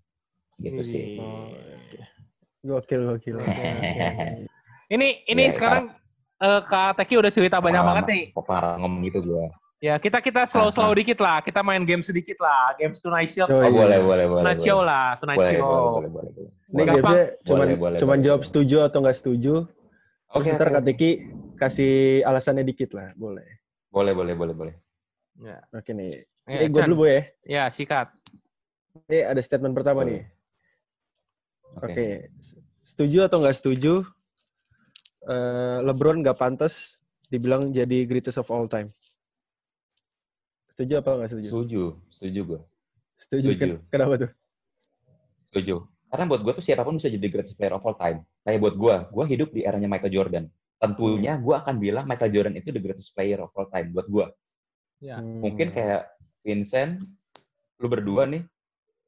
[0.60, 0.90] Gitu Wih.
[0.90, 1.04] sih
[2.64, 3.36] gokil gokil,
[4.94, 5.92] ini ini ya, sekarang
[6.40, 8.22] uh, kak Teki udah cerita banyak banget nih.
[8.40, 9.44] parah ngomong gitu gue
[9.84, 11.44] Ya, kita kita slow slow dikit lah.
[11.44, 12.72] Kita main game sedikit lah.
[12.80, 13.44] Games Tonight Show.
[13.52, 14.40] Oh, oh boleh, boleh, boleh.
[14.40, 15.68] Tonight Show lah, Tonight boleh, Show.
[15.68, 16.50] Boleh, boleh, boleh.
[16.72, 19.54] Ini gamesnya cuman, boleh, cuman boleh, jawab setuju atau nggak setuju.
[19.68, 20.76] Terus okay, ntar okay.
[20.80, 21.10] Katiki
[21.60, 23.44] kasih alasannya dikit lah, boleh.
[23.92, 24.74] Boleh, boleh, boleh, boleh.
[25.44, 25.60] Ya.
[25.76, 26.16] Oke nih.
[26.48, 27.20] Ya, Ini gue dulu, ya.
[27.44, 28.08] Ya, sikat.
[29.12, 30.08] Ini ada statement pertama boleh.
[30.08, 30.22] nih.
[31.84, 31.92] Oke.
[31.92, 32.12] Okay.
[32.80, 34.00] Setuju atau nggak setuju?
[35.28, 36.96] Uh, LeBron nggak pantas
[37.28, 38.88] dibilang jadi greatest of all time.
[40.74, 41.48] Setuju apa nggak setuju?
[41.54, 42.60] Setuju, setuju gue.
[43.14, 43.48] Setuju.
[43.54, 43.74] setuju.
[43.94, 44.30] Kenapa tuh?
[45.54, 45.74] Setuju.
[46.10, 48.26] Karena buat gue tuh siapa pun bisa jadi greatest player of all time.
[48.42, 50.44] Kayak buat gue, gue hidup di eranya Michael Jordan.
[50.82, 54.26] Tentunya gue akan bilang Michael Jordan itu the greatest player of all time buat gue.
[54.98, 55.22] Ya.
[55.22, 55.46] Hmm.
[55.46, 56.10] Mungkin kayak
[56.42, 57.06] Vincent,
[57.78, 58.42] lu berdua nih,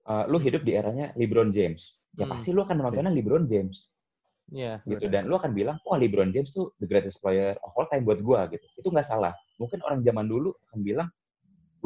[0.06, 1.98] uh, lu hidup di eranya LeBron James.
[2.14, 2.32] Ya hmm.
[2.38, 3.90] pasti lu akan menontonnya LeBron James.
[4.54, 4.78] Iya.
[4.86, 7.90] Yeah, gitu dan lu akan bilang, "Wah, LeBron James tuh the greatest player of all
[7.90, 8.62] time buat gua." gitu.
[8.78, 9.34] Itu nggak salah.
[9.58, 11.10] Mungkin orang zaman dulu akan bilang,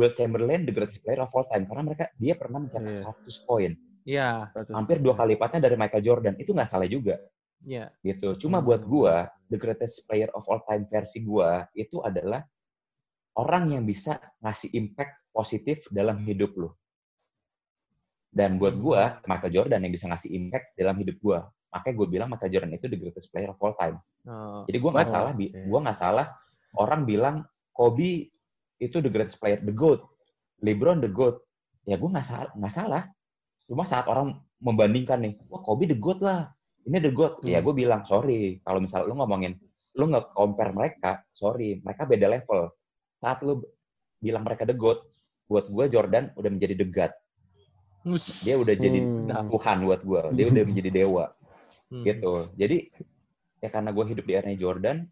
[0.01, 3.05] Will Chamberlain the greatest player of all time karena mereka dia pernah mencetak yeah.
[3.05, 3.71] 100 poin.
[4.09, 4.29] Iya.
[4.49, 4.73] Yeah.
[4.73, 6.35] Hampir dua kali lipatnya dari Michael Jordan.
[6.41, 7.21] Itu nggak salah juga.
[7.69, 7.93] Iya.
[7.93, 8.17] Yeah.
[8.17, 8.49] Gitu.
[8.49, 8.67] Cuma hmm.
[8.67, 12.41] buat gua, the greatest player of all time versi gua itu adalah
[13.37, 16.73] orang yang bisa ngasih impact positif dalam hidup lu.
[18.33, 21.45] Dan buat gua, Michael Jordan yang bisa ngasih impact dalam hidup gua.
[21.71, 24.03] Makanya gue bilang Michael Jordan itu the greatest player of all time.
[24.27, 24.67] Oh.
[24.67, 25.55] Jadi gue nggak oh, salah, okay.
[25.55, 26.27] gue nggak salah
[26.79, 27.37] orang bilang
[27.71, 28.31] Kobe
[28.81, 30.01] itu the greatest player, the GOAT.
[30.64, 31.45] LeBron the GOAT.
[31.85, 33.03] Ya gue nggak salah, nggak salah.
[33.68, 36.49] Cuma saat orang membandingkan nih, wah Kobe the GOAT lah.
[36.89, 37.45] Ini the GOAT.
[37.45, 37.53] Ya, hmm.
[37.55, 38.59] Ya gue bilang, sorry.
[38.64, 39.53] Kalau misalnya lu ngomongin,
[40.01, 41.78] lu nggak compare mereka, sorry.
[41.85, 42.72] Mereka beda level.
[43.20, 43.61] Saat lu
[44.16, 45.05] bilang mereka the GOAT,
[45.45, 47.12] buat gue Jordan udah menjadi the God.
[48.41, 49.28] Dia udah jadi hmm.
[49.53, 50.20] Tuhan buat gue.
[50.37, 51.28] Dia udah menjadi dewa.
[51.93, 52.05] Hmm.
[52.07, 52.33] Gitu.
[52.57, 52.76] Jadi,
[53.61, 55.05] ya karena gue hidup di era Jordan,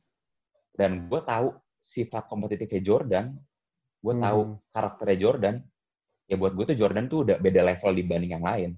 [0.79, 1.53] dan gue tahu
[1.83, 3.35] sifat kompetitifnya Jordan,
[3.99, 4.23] gue hmm.
[4.23, 4.41] tahu
[4.71, 5.57] karakternya Jordan
[6.29, 8.71] ya buat gue tuh Jordan tuh udah beda level dibanding yang lain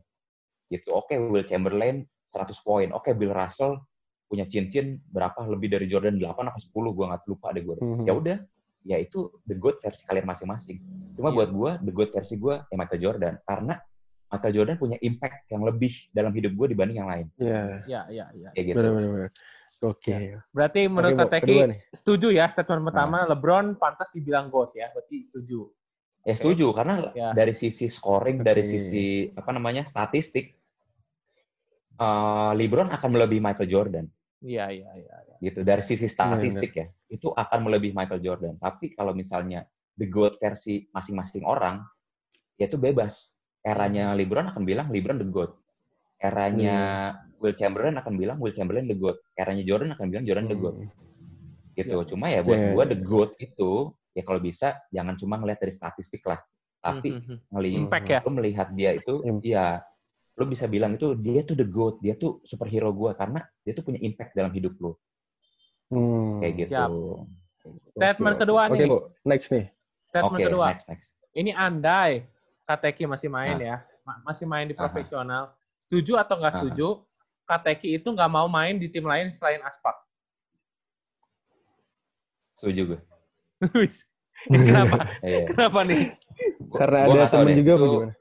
[0.70, 3.80] gitu oke okay, Will Chamberlain 100 poin oke okay, Bill Russell
[4.30, 8.06] punya cincin berapa lebih dari Jordan 8 atau 10 gue nggak lupa deh gue hmm.
[8.06, 8.38] ya udah
[8.86, 10.78] ya itu the good versi kalian masing-masing
[11.18, 11.36] cuma yeah.
[11.36, 13.74] buat gue the good versi gue ya Michael Jordan karena
[14.30, 17.26] Michael Jordan punya impact yang lebih dalam hidup gue dibanding yang lain.
[17.34, 17.82] Iya.
[17.82, 18.48] Iya, iya, iya.
[18.54, 18.76] Kayak gitu.
[18.78, 19.30] Benar, benar, benar.
[19.80, 20.12] Oke.
[20.12, 20.36] Okay.
[20.36, 20.40] Ya.
[20.52, 21.56] Berarti menurut okay, Teki
[21.96, 23.32] setuju ya statement pertama nah.
[23.32, 24.92] LeBron pantas dibilang GOAT ya.
[24.92, 25.72] Berarti setuju.
[26.20, 26.76] Ya setuju okay.
[26.76, 27.28] karena ya.
[27.32, 28.46] dari sisi scoring, okay.
[28.52, 30.52] dari sisi apa namanya statistik,
[31.96, 34.06] uh, LeBron akan melebihi Michael Jordan.
[34.44, 35.16] Iya iya iya.
[35.16, 35.36] Ya.
[35.40, 38.60] Gitu dari sisi statistik ya, ya itu akan melebihi Michael Jordan.
[38.60, 39.64] Tapi kalau misalnya
[39.96, 41.80] the GOAT versi masing-masing orang,
[42.60, 43.32] ya itu bebas.
[43.64, 45.56] Eranya LeBron akan bilang LeBron the GOAT.
[46.20, 46.76] Eranya
[47.16, 49.16] hmm Will Chamberlain akan bilang Will Chamberlain the GOAT.
[49.34, 50.76] Eranya Jordan akan bilang Jordan the GOAT.
[50.76, 50.90] Hmm.
[51.72, 51.96] Gitu.
[51.96, 52.04] Ya.
[52.04, 52.72] Cuma ya buat yeah.
[52.76, 53.70] gue the GOAT itu,
[54.12, 56.40] ya kalau bisa jangan cuma ngelihat dari statistik lah.
[56.80, 57.36] Tapi mm -hmm.
[57.52, 58.20] ngelihat, Impact ya?
[58.24, 59.40] lu melihat dia itu, mm.
[59.44, 59.80] ya
[60.40, 63.84] lu bisa bilang itu dia tuh the GOAT, dia tuh superhero gue karena dia tuh
[63.84, 64.92] punya impact dalam hidup lu.
[65.90, 66.38] Hmm.
[66.40, 66.72] Kayak gitu.
[66.72, 66.90] Siap.
[67.92, 68.42] Statement okay.
[68.46, 68.88] kedua okay, nih.
[68.88, 68.98] Bu.
[69.26, 69.66] Next nih.
[70.08, 70.66] Statement okay, kedua.
[70.72, 71.08] Next, next.
[71.36, 72.12] Ini andai
[72.64, 73.66] Kateki masih main nah.
[73.66, 73.76] ya,
[74.22, 75.50] masih main di profesional.
[75.84, 77.02] Setuju atau nggak setuju?
[77.50, 79.98] Kateki itu nggak mau main di tim lain selain Aspak.
[82.62, 83.00] Setuju gue.
[84.46, 84.96] Kenapa?
[85.26, 85.52] Iya.
[85.52, 86.14] Kenapa nih?
[86.72, 88.14] Karena ada temen juga itu, gimana?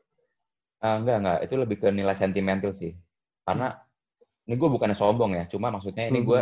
[0.82, 1.38] Uh, enggak, enggak.
[1.46, 2.92] Itu lebih ke nilai sentimental sih.
[3.46, 4.48] Karena hmm.
[4.50, 6.28] ini gue bukannya sombong ya, cuma maksudnya ini hmm.
[6.28, 6.42] gue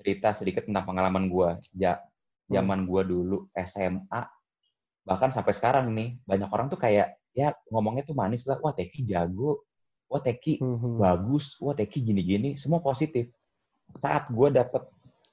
[0.00, 1.48] cerita sedikit tentang pengalaman gue.
[1.76, 2.00] Ja,
[2.48, 2.88] zaman hmm.
[2.88, 4.22] gue dulu SMA,
[5.06, 9.06] bahkan sampai sekarang nih, banyak orang tuh kayak, ya ngomongnya tuh manis lah, wah Teki
[9.06, 9.66] jago,
[10.06, 10.94] wah Teki mm-hmm.
[11.02, 13.30] bagus, wah Teki gini-gini, semua positif.
[13.98, 14.82] Saat gue dapet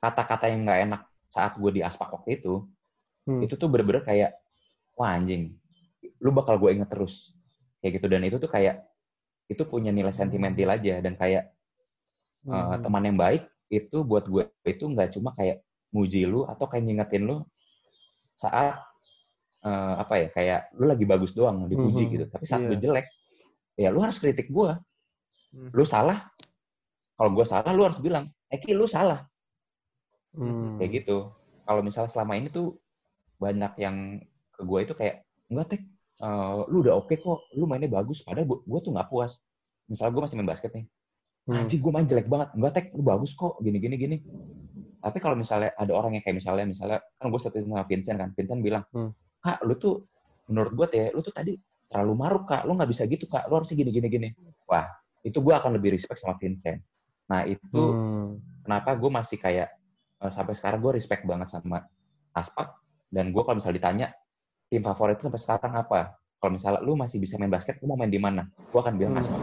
[0.01, 2.65] kata-kata yang nggak enak saat gue di aspak waktu itu,
[3.25, 3.41] mm.
[3.45, 4.31] itu tuh bener-bener kayak,
[4.93, 5.57] wah anjing,
[6.21, 7.33] lu bakal gue inget terus.
[7.81, 8.85] Kayak gitu, dan itu tuh kayak,
[9.49, 11.53] itu punya nilai sentimental aja, dan kayak
[12.45, 12.53] mm.
[12.53, 16.85] uh, teman yang baik, itu buat gue itu nggak cuma kayak muji lu, atau kayak
[16.85, 17.37] ngingetin lu
[18.37, 18.81] saat
[19.63, 22.13] uh, apa ya kayak lu lagi bagus doang dipuji mm-hmm.
[22.19, 22.69] gitu tapi saat yeah.
[22.69, 23.07] lu jelek
[23.77, 24.71] ya lu harus kritik gue.
[25.53, 25.69] Hmm.
[25.73, 26.29] Lu salah.
[27.13, 29.25] Kalau gue salah, lu harus bilang, Eki lu salah.
[30.33, 30.81] Hmm.
[30.81, 31.29] Kayak gitu.
[31.63, 32.77] Kalau misalnya selama ini tuh
[33.37, 34.19] banyak yang
[34.53, 35.81] ke gue itu kayak, enggak tek,
[36.25, 38.25] uh, lu udah oke okay kok, lu mainnya bagus.
[38.25, 39.37] Padahal gue tuh nggak puas.
[39.87, 40.85] Misalnya gue masih main basket nih.
[41.47, 41.59] hmm.
[41.59, 44.17] anjing gue main jelek banget enggak tek lu bagus kok gini gini gini
[45.03, 48.29] tapi kalau misalnya ada orang yang kayak misalnya misalnya kan gue satu sama Vincent kan
[48.31, 49.11] Vincent bilang hmm.
[49.43, 49.99] kak lu tuh
[50.47, 51.59] menurut gue ya lu tuh tadi
[51.93, 52.65] terlalu maruk kak.
[52.65, 53.45] Lu nggak bisa gitu kak.
[53.45, 54.29] Lu harusnya gini gini gini.
[54.65, 54.89] Wah
[55.23, 56.83] itu gue akan lebih respect sama Vincent.
[57.31, 58.65] Nah itu hmm.
[58.67, 59.71] kenapa gue masih kayak
[60.19, 61.87] uh, sampai sekarang gue respect banget sama
[62.35, 62.75] Aspak.
[63.07, 64.07] Dan gue kalau misalnya ditanya
[64.67, 66.17] tim favorit itu sampai sekarang apa?
[66.41, 68.49] Kalau misalnya lu masih bisa main basket lu mau main di mana?
[68.73, 69.21] Gue akan bilang hmm.
[69.23, 69.41] Aspak.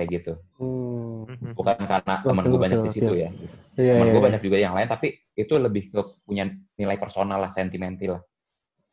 [0.00, 0.32] Kayak gitu.
[0.56, 1.52] Hmm.
[1.52, 3.28] bukan karena teman gue banyak di situ ya.
[3.76, 4.26] Yeah, teman yeah, gue yeah.
[4.32, 6.48] banyak juga yang lain tapi itu lebih ke punya
[6.80, 8.22] nilai personal lah sentimental lah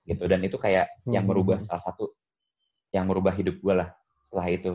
[0.08, 0.24] gitu.
[0.26, 1.12] Dan itu kayak hmm.
[1.12, 2.16] yang merubah salah satu
[2.96, 3.92] yang merubah hidup gue lah
[4.24, 4.74] setelah itu.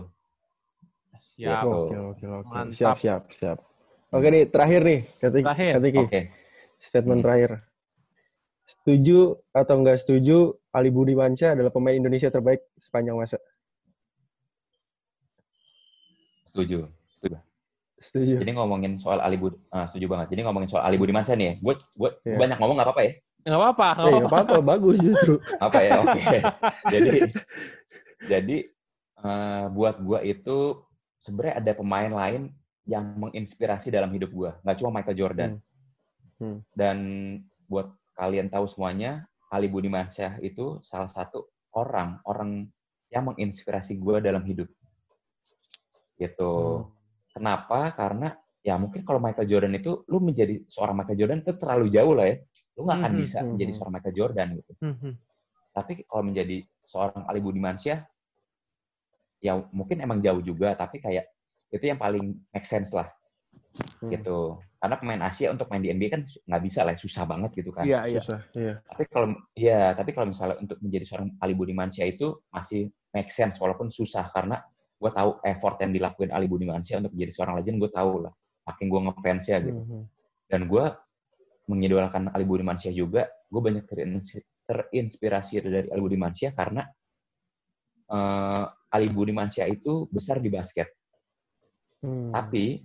[1.17, 1.65] Siap.
[1.65, 1.69] Gitu.
[1.73, 2.53] oke oke oke.
[2.77, 3.59] Siap siap siap.
[4.13, 5.73] Oke nih terakhir nih kata terakhir.
[5.81, 5.91] Oke.
[6.05, 6.23] Okay.
[6.83, 7.27] statement hmm.
[7.27, 7.51] terakhir.
[8.69, 9.19] Setuju
[9.53, 13.41] atau enggak setuju Ali Budi Mansyah adalah pemain Indonesia terbaik sepanjang masa?
[16.53, 16.89] Setuju.
[17.17, 17.37] Setuju.
[18.03, 18.35] Setuju.
[18.43, 20.37] Jadi ngomongin soal Ali Budi uh, setuju banget.
[20.37, 21.55] Jadi ngomongin soal Ali Budi Mansyah nih ya.
[21.63, 22.39] Gue gue yeah.
[22.41, 23.13] banyak ngomong nggak apa-apa ya
[23.43, 23.89] Nggak apa-apa.
[23.99, 24.53] Nggak eh, apa-apa.
[24.55, 25.35] apa bagus justru.
[25.65, 25.91] apa ya?
[25.99, 26.11] Oke.
[26.15, 26.41] Okay.
[26.95, 27.19] jadi,
[28.31, 28.57] jadi
[29.23, 30.59] uh, buat gue itu
[31.19, 32.43] sebenarnya ada pemain lain
[32.87, 34.51] yang menginspirasi dalam hidup gue.
[34.63, 35.51] Nggak cuma Michael Jordan.
[35.59, 35.63] Hmm.
[36.43, 36.59] Hmm.
[36.75, 36.99] Dan
[37.67, 42.71] buat kalian tahu semuanya, Ali Budi Mansyah itu salah satu orang orang
[43.11, 44.71] yang menginspirasi gue dalam hidup.
[46.19, 46.55] Gitu.
[46.55, 46.91] Hmm.
[47.33, 47.91] Kenapa?
[47.95, 48.31] Karena
[48.63, 52.27] ya mungkin kalau Michael Jordan itu lu menjadi seorang Michael Jordan itu terlalu jauh lah
[52.31, 52.37] ya
[52.77, 53.25] lu nggak akan mm -hmm.
[53.25, 54.73] bisa menjadi hmm, seorang Michael Jordan gitu.
[54.81, 55.13] Mm -hmm.
[55.73, 57.99] Tapi kalau menjadi seorang Ali Budimansyah,
[59.41, 61.27] ya mungkin emang jauh juga, tapi kayak
[61.73, 63.09] itu yang paling make sense lah,
[64.05, 64.13] hmm.
[64.13, 64.61] gitu.
[64.77, 67.89] Karena pemain Asia untuk main di NBA kan nggak bisa lah, susah banget gitu kan.
[67.89, 68.21] Iya, iya.
[68.21, 68.75] Susah, iya.
[68.85, 73.57] Tapi kalau ya, tapi kalau misalnya untuk menjadi seorang Ali Budimansyah itu masih make sense
[73.57, 74.61] walaupun susah karena
[75.03, 78.35] gue tahu effort yang dilakukan Ali Budimansyah untuk menjadi seorang legend gue tahu lah.
[78.63, 79.81] Makin gue ngefans ya gitu.
[79.81, 80.03] Mm -hmm.
[80.51, 80.85] Dan gue
[81.71, 83.85] mengidolakan Ali Budi Mansyah juga, gue banyak
[84.67, 86.83] terinspirasi dari Ali Budi Mansyah karena
[88.11, 90.91] uh, Ali Budi Mansyah itu besar di basket.
[92.03, 92.35] Hmm.
[92.35, 92.83] Tapi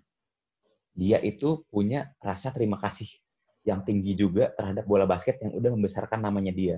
[0.98, 3.10] dia itu punya rasa terima kasih
[3.66, 6.78] yang tinggi juga terhadap bola basket yang udah membesarkan namanya dia.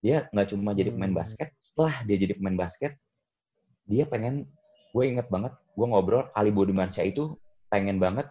[0.00, 1.20] Dia nggak cuma jadi pemain hmm.
[1.20, 2.96] basket, setelah dia jadi pemain basket,
[3.84, 4.48] dia pengen,
[4.96, 7.36] gue inget banget, gue ngobrol, Ali Budi Mansyah itu
[7.68, 8.26] pengen banget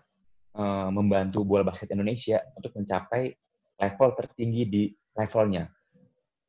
[0.55, 3.33] uh, membantu bola basket Indonesia untuk mencapai
[3.79, 4.83] level tertinggi di
[5.15, 5.69] levelnya.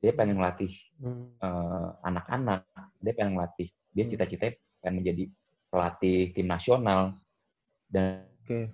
[0.01, 0.73] Dia pengen melatih
[1.03, 1.41] hmm.
[1.43, 2.65] uh, anak-anak,
[3.03, 4.11] dia pengen melatih, dia hmm.
[4.17, 5.25] cita-citanya pengen menjadi
[5.71, 7.21] pelatih tim nasional
[7.87, 8.73] dan okay.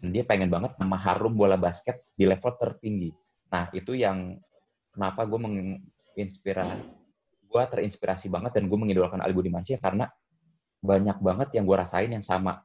[0.00, 3.12] dia pengen banget nama harum bola basket di level tertinggi.
[3.52, 4.40] Nah itu yang
[4.90, 6.80] kenapa gue menginspirasi,
[7.46, 10.08] gue terinspirasi banget dan gue mengidolakan Ali Budi Mansyah karena
[10.78, 12.64] banyak banget yang gue rasain yang sama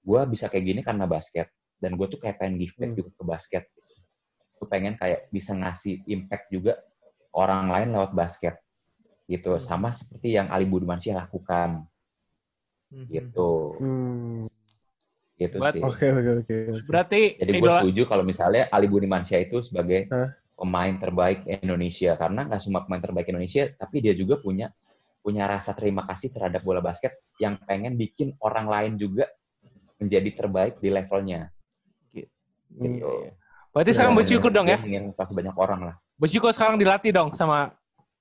[0.00, 2.98] gue bisa kayak gini karena basket dan gue tuh kayak pengen give back hmm.
[2.98, 3.64] juga ke basket
[4.60, 6.76] gue pengen kayak bisa ngasih impact juga
[7.32, 8.54] orang lain lewat basket
[9.30, 9.64] gitu hmm.
[9.64, 11.88] sama seperti yang Ali Budimansyah lakukan
[12.92, 13.06] hmm.
[13.08, 14.44] gitu hmm.
[15.40, 19.64] gitu But, sih oke oke oke berarti jadi gue setuju kalau misalnya Ali Budimansyah itu
[19.64, 20.28] sebagai huh?
[20.60, 24.68] pemain terbaik Indonesia karena nggak cuma pemain terbaik Indonesia tapi dia juga punya
[25.20, 29.28] punya rasa terima kasih terhadap bola basket yang pengen bikin orang lain juga
[30.00, 31.52] menjadi terbaik di levelnya.
[32.10, 32.32] Gitu.
[32.80, 33.12] gitu.
[33.70, 34.80] Berarti sekarang bersyukur dong ya?
[34.82, 35.94] Ingin pasti banyak orang lah.
[36.18, 37.70] Bersyukur sekarang dilatih dong sama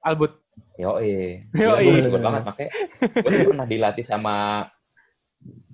[0.04, 0.38] Albut.
[0.78, 1.48] Yo eh.
[1.56, 2.04] Yo iya.
[2.04, 2.72] Bersyukur banget makanya
[3.02, 4.36] gue pernah dilatih sama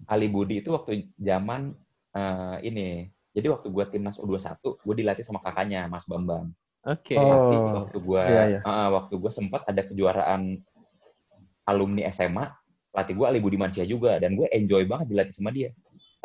[0.06, 1.74] Ali Budi itu waktu zaman
[2.14, 3.10] uh, ini.
[3.36, 6.56] Jadi waktu gue timnas U21, gue dilatih sama kakaknya Mas Bambang.
[6.88, 7.18] Oke.
[7.18, 7.20] Okay.
[7.20, 8.60] Oh, waktu gue iya, iya.
[8.64, 10.64] Uh, waktu gue sempat ada kejuaraan
[11.68, 12.47] alumni SMA,
[12.95, 15.76] pelatih gue Ali Budi Mansyah juga dan gue enjoy banget dilatih sama dia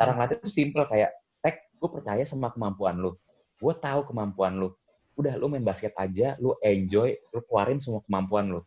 [0.01, 1.13] cara ngelatih itu simple kayak
[1.45, 3.13] tek gue percaya sama kemampuan lu.
[3.61, 4.73] Gue tahu kemampuan lu.
[5.13, 8.65] Udah lu main basket aja lu enjoy lu keluarin semua kemampuan lu.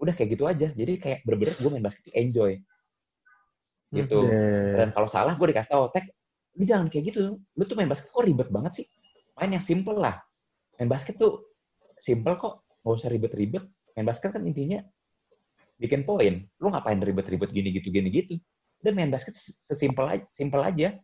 [0.00, 0.72] Udah kayak gitu aja.
[0.72, 2.52] Jadi kayak bener-bener gue main basket itu enjoy.
[3.92, 4.18] Gitu.
[4.80, 6.08] Dan kalau salah gue dikasih tau tek
[6.56, 7.36] lu jangan kayak gitu.
[7.36, 8.86] Lu tuh main basket kok ribet banget sih?
[9.36, 10.16] Main yang simple lah.
[10.80, 11.52] Main basket tuh
[12.00, 12.64] simple kok.
[12.80, 13.64] Nggak usah ribet-ribet.
[13.92, 14.80] Main basket kan intinya
[15.76, 16.48] bikin poin.
[16.56, 18.40] Lu ngapain ribet-ribet gini gitu gini gitu
[18.82, 20.96] udah main basket sesimpel aja, simple aja.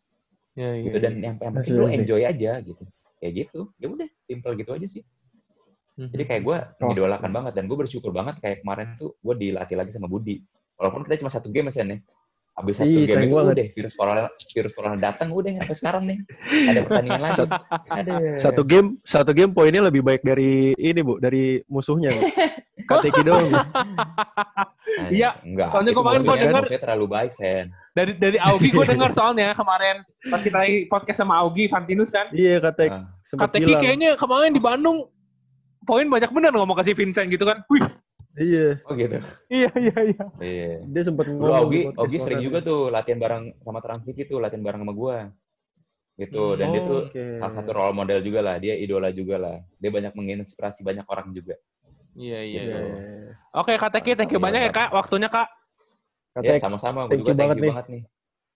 [0.52, 1.32] Ya, ya, gitu dan ya.
[1.32, 2.82] yang, yang penting lu enjoy aja gitu.
[3.22, 3.60] Kayak gitu.
[3.80, 5.02] Ya udah, simple gitu aja sih.
[5.96, 6.08] Hmm.
[6.08, 6.80] Jadi kayak gue oh.
[6.88, 10.40] mengidolakan banget dan gue bersyukur banget kayak kemarin tuh gue dilatih lagi sama Budi.
[10.80, 12.00] Walaupun kita cuma satu game ya nih.
[12.52, 13.54] Habis satu Ih, game itu banget.
[13.56, 16.18] udah virus corona virus corona datang udah sampai sekarang nih.
[16.68, 17.36] Ada pertandingan lagi.
[17.40, 17.54] Satu,
[18.36, 22.12] satu game satu game poinnya lebih baik dari ini Bu, dari musuhnya.
[22.12, 22.22] Bu.
[23.00, 23.48] KTK doang.
[25.08, 25.40] Iya.
[25.40, 25.72] Enggak.
[25.72, 26.64] Soalnya kemarin gue denger.
[26.68, 27.72] Saya terlalu baik, Sen.
[27.96, 32.28] Dari dari Augie gue denger soalnya kemarin pas kita lagi podcast sama Augie Fantinus kan.
[32.36, 32.92] Iya KTK.
[32.92, 33.38] Uh.
[33.40, 35.08] KTK kayaknya kemarin di Bandung
[35.88, 37.64] poin banyak bener ngomong kasih Vincent gitu kan.
[37.72, 37.82] Wih.
[38.36, 38.68] Iya.
[38.84, 39.16] Oh gitu.
[39.48, 40.24] iya iya iya.
[40.40, 40.72] Iya.
[40.84, 41.56] Dia sempat ngomong.
[41.56, 45.16] Augie, Augie sering juga tuh latihan bareng sama Transviki tuh, latihan bareng sama gua
[46.20, 47.40] gitu dan oh, dia tuh okay.
[47.40, 51.32] salah satu role model juga lah dia idola juga lah dia banyak menginspirasi banyak orang
[51.32, 51.56] juga
[52.16, 52.78] iya iya, gitu.
[52.78, 53.32] iya.
[53.56, 55.48] oke kak Teki thank you iya, banyak ya kak waktunya kak
[56.40, 58.02] ya sama-sama gue juga thank you banget nih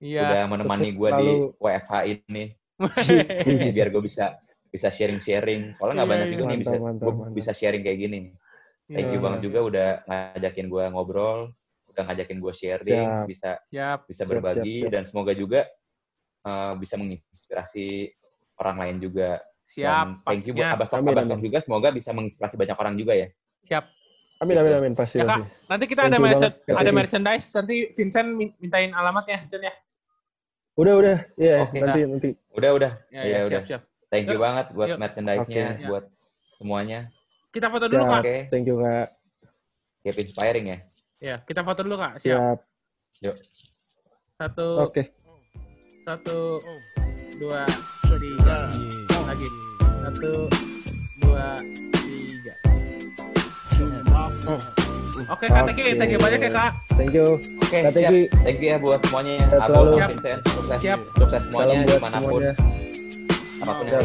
[0.01, 1.29] iya udah menemani gue di
[1.61, 2.45] WFH ini
[3.77, 4.37] biar gue bisa
[4.69, 6.75] bisa sharing sharing soalnya nggak iya, banyak juga nih bisa
[7.33, 8.19] bisa sharing kayak gini
[8.93, 11.41] thank you banget juga udah ngajakin gue ngobrol
[11.97, 13.25] udah ngajakin gue sharing siap.
[13.25, 13.99] bisa siap.
[14.05, 14.93] bisa berbagi siap, siap, siap.
[14.93, 15.61] dan semoga juga
[16.47, 18.13] uh, bisa menginspirasi
[18.63, 19.43] orang lain juga.
[19.67, 19.83] Siap.
[19.83, 23.29] Dan thank you buat Abas Abas juga semoga bisa menginspirasi banyak orang juga ya.
[23.67, 23.85] Siap.
[24.37, 25.17] Amin amin amin pasti.
[25.17, 29.75] Ya, Kak, nanti kita ada merchandise, ada merchandise nanti Vincent mintain alamatnya, Jen ya.
[30.77, 32.09] Udah udah, iya yeah, okay, nanti nah.
[32.13, 32.31] nanti.
[32.53, 32.93] Udah udah.
[33.09, 33.61] Ya, ya, ya udah.
[33.65, 33.83] Siap, siap.
[34.13, 34.45] Thank you Yuk.
[34.45, 35.87] banget buat merchandise-nya, okay.
[35.89, 36.05] buat
[36.61, 37.01] semuanya.
[37.49, 38.23] Kita foto dulu, Kak.
[38.23, 38.41] Okay.
[38.53, 39.09] Thank you, Kak.
[40.05, 40.79] Keep inspiring ya.
[41.17, 42.21] Ya, kita foto dulu, Kak.
[42.21, 42.37] Siap.
[42.37, 42.59] Siap.
[43.25, 43.37] Yuk.
[44.37, 44.69] Satu.
[44.85, 44.93] Oke.
[44.93, 45.07] Okay.
[46.05, 46.61] Satu,
[47.41, 47.65] dua,
[48.21, 48.59] tiga.
[49.27, 49.49] Lagi.
[50.05, 50.33] Satu,
[51.25, 51.96] dua, tiga.
[55.27, 55.97] Oke, Kak Teki.
[55.97, 56.71] Thank you banyak ya, Kak.
[56.95, 57.27] Thank you.
[57.61, 58.13] Oke, okay, siap.
[58.45, 59.47] Thank you ya buat semuanya ya.
[59.65, 59.93] Selalu.
[59.97, 60.41] Vincent.
[60.53, 61.01] Sukses, siap.
[61.17, 62.41] sukses semuanya di mana pun.
[62.41, 62.53] Semuanya.
[63.57, 64.05] Apa pun yang